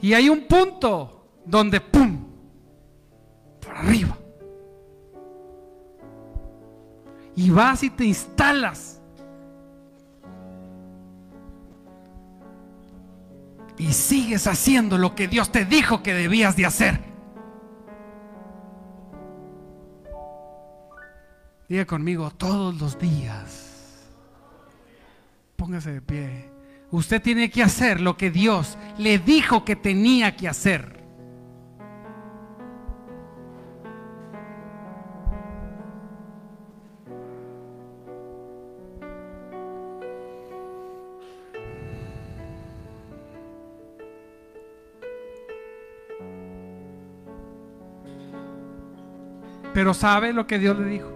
Y 0.00 0.12
hay 0.12 0.28
un 0.28 0.46
punto 0.46 1.28
donde, 1.44 1.80
¡pum!, 1.80 2.35
Y 7.36 7.50
vas 7.50 7.82
y 7.82 7.90
te 7.90 8.06
instalas. 8.06 9.00
Y 13.78 13.92
sigues 13.92 14.46
haciendo 14.46 14.96
lo 14.96 15.14
que 15.14 15.28
Dios 15.28 15.52
te 15.52 15.66
dijo 15.66 16.02
que 16.02 16.14
debías 16.14 16.56
de 16.56 16.66
hacer. 16.66 17.00
Diga 21.68 21.84
conmigo 21.84 22.30
todos 22.30 22.80
los 22.80 22.98
días. 22.98 24.06
Póngase 25.56 25.92
de 25.92 26.00
pie. 26.00 26.50
Usted 26.90 27.20
tiene 27.20 27.50
que 27.50 27.62
hacer 27.62 28.00
lo 28.00 28.16
que 28.16 28.30
Dios 28.30 28.78
le 28.98 29.18
dijo 29.18 29.64
que 29.64 29.76
tenía 29.76 30.36
que 30.36 30.48
hacer. 30.48 30.95
Pero 49.76 49.92
sabe 49.92 50.32
lo 50.32 50.46
que 50.46 50.58
Dios 50.58 50.78
le 50.78 50.86
dijo. 50.86 51.15